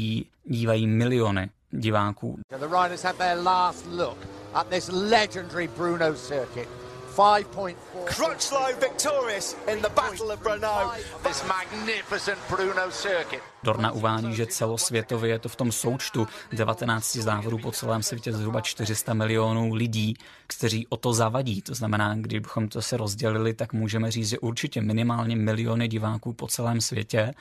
dívají 0.45 0.87
miliony 0.87 1.51
diváků. 1.71 2.39
The 2.59 2.67
riders 2.67 3.03
have 3.03 3.19
their 3.19 3.45
last 3.45 3.87
look 3.87 4.19
at 4.55 4.69
this 4.69 4.89
legendary 4.89 5.69
Bruno 5.69 6.15
circuit. 6.15 6.86
Crutchlow 7.17 8.81
victorious 8.81 9.57
in 9.73 9.81
the 9.83 9.89
Battle 9.89 10.33
of 10.33 10.43
Brno. 10.43 10.93
This 11.23 11.45
magnificent 11.49 12.39
Bruno 12.51 12.91
circuit. 12.91 13.43
Dorna 13.63 13.93
uvádí, 13.93 14.35
že 14.35 14.47
celosvětově 14.47 15.31
je 15.31 15.39
to 15.39 15.49
v 15.49 15.57
tom 15.57 15.73
součtu 15.73 16.29
19 16.53 17.17
závodů 17.17 17.59
po 17.59 17.73
celém 17.73 18.03
světě 18.03 18.33
zhruba 18.33 18.61
400 18.61 19.15
milionů 19.15 19.75
lidí, 19.75 20.17
kteří 20.47 20.87
o 20.87 20.97
to 20.97 21.13
zavadí. 21.13 21.63
To 21.63 21.75
znamená, 21.75 22.15
kdybychom 22.15 22.69
to 22.69 22.83
se 22.83 22.97
rozdělili, 22.97 23.55
tak 23.55 23.73
můžeme 23.73 24.11
říct, 24.11 24.29
že 24.29 24.39
určitě 24.39 24.83
minimálně 24.83 25.37
miliony 25.37 25.89
diváků 25.89 26.33
po 26.33 26.47
celém 26.47 26.81
světě 26.81 27.35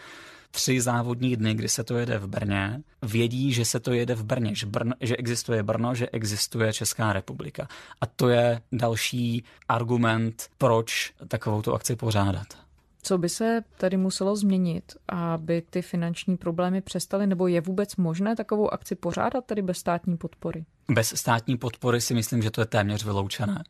tři 0.55 0.81
závodní 0.81 1.35
dny, 1.35 1.53
kdy 1.53 1.69
se 1.69 1.83
to 1.83 1.97
jede 1.97 2.17
v 2.19 2.27
Brně, 2.27 2.81
vědí, 3.01 3.53
že 3.53 3.65
se 3.65 3.79
to 3.79 3.93
jede 3.93 4.15
v 4.15 4.23
Brně, 4.23 4.55
že, 4.55 4.65
Brno, 4.65 4.93
že 5.01 5.17
existuje 5.17 5.63
Brno, 5.63 5.95
že 5.95 6.09
existuje 6.09 6.73
Česká 6.73 7.13
republika. 7.13 7.67
A 8.01 8.05
to 8.05 8.29
je 8.29 8.61
další 8.71 9.43
argument, 9.69 10.49
proč 10.57 11.13
takovou 11.27 11.61
tu 11.61 11.73
akci 11.73 11.95
pořádat. 11.95 12.47
Co 13.03 13.17
by 13.17 13.29
se 13.29 13.61
tady 13.77 13.97
muselo 13.97 14.35
změnit, 14.35 14.93
aby 15.07 15.61
ty 15.69 15.81
finanční 15.81 16.37
problémy 16.37 16.81
přestaly, 16.81 17.27
nebo 17.27 17.47
je 17.47 17.61
vůbec 17.61 17.95
možné 17.95 18.35
takovou 18.35 18.73
akci 18.73 18.95
pořádat 18.95 19.45
tady 19.45 19.61
bez 19.61 19.77
státní 19.77 20.17
podpory? 20.17 20.65
Bez 20.91 21.07
státní 21.15 21.57
podpory 21.57 22.01
si 22.01 22.13
myslím, 22.13 22.41
že 22.41 22.51
to 22.51 22.61
je 22.61 22.65
téměř 22.65 23.03
vyloučené, 23.03 23.63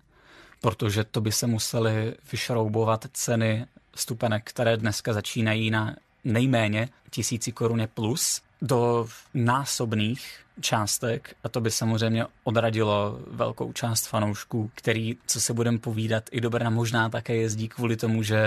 protože 0.61 1.03
to 1.03 1.21
by 1.21 1.31
se 1.31 1.47
musely 1.47 2.15
vyšroubovat 2.31 3.05
ceny 3.13 3.65
stupenek, 3.95 4.43
které 4.45 4.77
dneska 4.77 5.13
začínají 5.13 5.71
na 5.71 5.95
nejméně 6.25 6.89
tisíci 7.09 7.51
koruny 7.51 7.87
plus 7.87 8.41
do 8.61 9.07
násobných 9.33 10.39
částek 10.61 11.35
a 11.43 11.49
to 11.49 11.61
by 11.61 11.71
samozřejmě 11.71 12.25
odradilo 12.43 13.19
velkou 13.27 13.73
část 13.73 14.07
fanoušků, 14.07 14.71
který, 14.75 15.17
co 15.27 15.41
se 15.41 15.53
budeme 15.53 15.79
povídat, 15.79 16.23
i 16.31 16.41
do 16.41 16.49
Brna 16.49 16.69
možná 16.69 17.09
také 17.09 17.35
jezdí 17.35 17.67
kvůli 17.67 17.97
tomu, 17.97 18.23
že, 18.23 18.39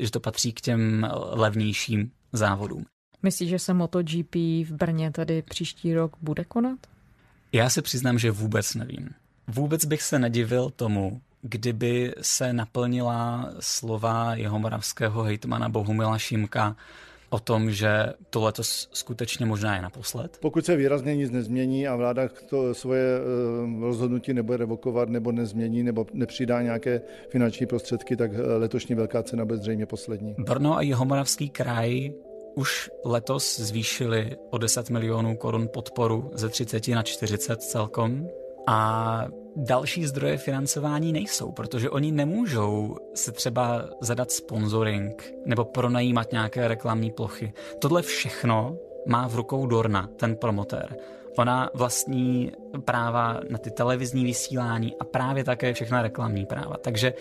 že 0.00 0.10
to 0.10 0.20
patří 0.20 0.52
k 0.52 0.60
těm 0.60 1.10
levnějším 1.12 2.10
závodům. 2.32 2.86
Myslíš, 3.22 3.50
že 3.50 3.58
se 3.58 3.74
MotoGP 3.74 4.34
v 4.34 4.70
Brně 4.70 5.10
tady 5.10 5.42
příští 5.42 5.94
rok 5.94 6.16
bude 6.22 6.44
konat? 6.44 6.78
Já 7.52 7.70
se 7.70 7.82
přiznám, 7.82 8.18
že 8.18 8.30
vůbec 8.30 8.74
nevím. 8.74 9.10
Vůbec 9.48 9.84
bych 9.84 10.02
se 10.02 10.18
nedivil 10.18 10.70
tomu, 10.70 11.20
kdyby 11.48 12.14
se 12.20 12.52
naplnila 12.52 13.50
slova 13.60 14.34
jeho 14.34 14.58
moravského 14.58 15.22
hejtmana 15.22 15.68
Bohumila 15.68 16.18
Šimka 16.18 16.76
o 17.30 17.38
tom, 17.38 17.70
že 17.70 18.12
to 18.30 18.42
letos 18.42 18.88
skutečně 18.92 19.46
možná 19.46 19.76
je 19.76 19.82
naposled? 19.82 20.38
Pokud 20.40 20.66
se 20.66 20.76
výrazně 20.76 21.16
nic 21.16 21.30
nezmění 21.30 21.88
a 21.88 21.96
vláda 21.96 22.28
to 22.48 22.74
svoje 22.74 23.04
eh, 23.04 23.80
rozhodnutí 23.80 24.34
nebude 24.34 24.56
revokovat 24.56 25.08
nebo 25.08 25.32
nezmění 25.32 25.82
nebo 25.82 26.06
nepřidá 26.12 26.62
nějaké 26.62 27.00
finanční 27.28 27.66
prostředky, 27.66 28.16
tak 28.16 28.30
eh, 28.34 28.56
letošní 28.56 28.94
velká 28.94 29.22
cena 29.22 29.44
bude 29.44 29.58
zřejmě 29.58 29.86
poslední. 29.86 30.34
Brno 30.38 30.76
a 30.76 30.82
Jihomoravský 30.82 31.48
kraj 31.50 32.12
už 32.54 32.90
letos 33.04 33.60
zvýšili 33.60 34.36
o 34.50 34.58
10 34.58 34.90
milionů 34.90 35.36
korun 35.36 35.68
podporu 35.68 36.30
ze 36.34 36.48
30 36.48 36.88
na 36.88 37.02
40 37.02 37.62
celkom 37.62 38.28
a 38.66 39.24
další 39.56 40.06
zdroje 40.06 40.36
financování 40.36 41.12
nejsou, 41.12 41.52
protože 41.52 41.90
oni 41.90 42.12
nemůžou 42.12 42.96
se 43.14 43.32
třeba 43.32 43.84
zadat 44.00 44.30
sponsoring 44.30 45.34
nebo 45.46 45.64
pronajímat 45.64 46.32
nějaké 46.32 46.68
reklamní 46.68 47.10
plochy. 47.10 47.52
Tohle 47.78 48.02
všechno 48.02 48.76
má 49.06 49.28
v 49.28 49.34
rukou 49.34 49.66
Dorna, 49.66 50.08
ten 50.16 50.36
promotér. 50.36 50.96
Ona 51.38 51.70
vlastní 51.74 52.52
práva 52.84 53.40
na 53.50 53.58
ty 53.58 53.70
televizní 53.70 54.24
vysílání 54.24 54.96
a 55.00 55.04
právě 55.04 55.44
také 55.44 55.72
všechna 55.72 56.02
reklamní 56.02 56.46
práva. 56.46 56.76
Takže 56.76 57.14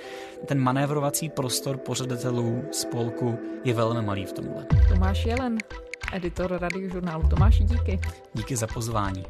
ten 0.45 0.59
manévrovací 0.59 1.29
prostor 1.29 1.77
pořadatelů 1.77 2.63
spolku 2.71 3.37
je 3.63 3.73
velmi 3.73 4.01
malý 4.01 4.25
v 4.25 4.33
tomhle. 4.33 4.65
Tomáš 4.89 5.25
Jelen, 5.25 5.57
editor 6.13 6.57
radiožurnálu. 6.61 7.29
Tomáši, 7.29 7.63
díky. 7.63 7.99
Díky 8.33 8.55
za 8.55 8.67
pozvání. 8.67 9.25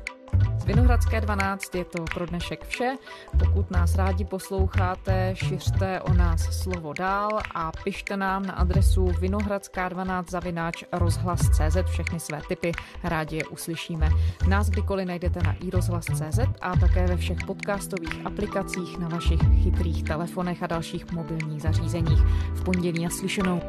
Z 0.58 0.66
Vinohradské 0.66 1.22
12 1.22 1.76
je 1.76 1.86
to 1.86 2.04
pro 2.14 2.26
dnešek 2.26 2.68
vše. 2.68 2.96
Pokud 3.40 3.72
nás 3.72 3.96
rádi 3.96 4.26
posloucháte, 4.26 5.32
šiřte 5.34 6.02
o 6.02 6.14
nás 6.14 6.62
slovo 6.62 6.94
dál 6.94 7.30
a 7.54 7.72
pište 7.84 8.18
nám 8.18 8.46
na 8.46 8.54
adresu 8.54 9.06
vinohradská12 9.06 10.24
zavináč 10.30 10.84
rozhlas.cz 10.92 11.78
všechny 11.90 12.20
své 12.20 12.42
typy. 12.48 12.72
Rádi 13.04 13.36
je 13.36 13.46
uslyšíme. 13.46 14.10
Nás 14.48 14.70
kdykoliv 14.70 15.08
najdete 15.08 15.44
na 15.44 15.54
iRozhlas.cz 15.54 16.40
a 16.62 16.78
také 16.78 17.08
ve 17.08 17.18
všech 17.18 17.38
podcastových 17.48 18.26
aplikacích 18.26 18.98
na 19.00 19.08
vašich 19.08 19.40
chytrých 19.64 20.04
telefonech 20.04 20.64
a 20.64 20.68
dalších 20.68 21.12
mobilních 21.12 21.62
zařízeních. 21.62 22.20
V 22.54 22.64
pondělí 22.64 23.04
naslyšenou. 23.04 23.62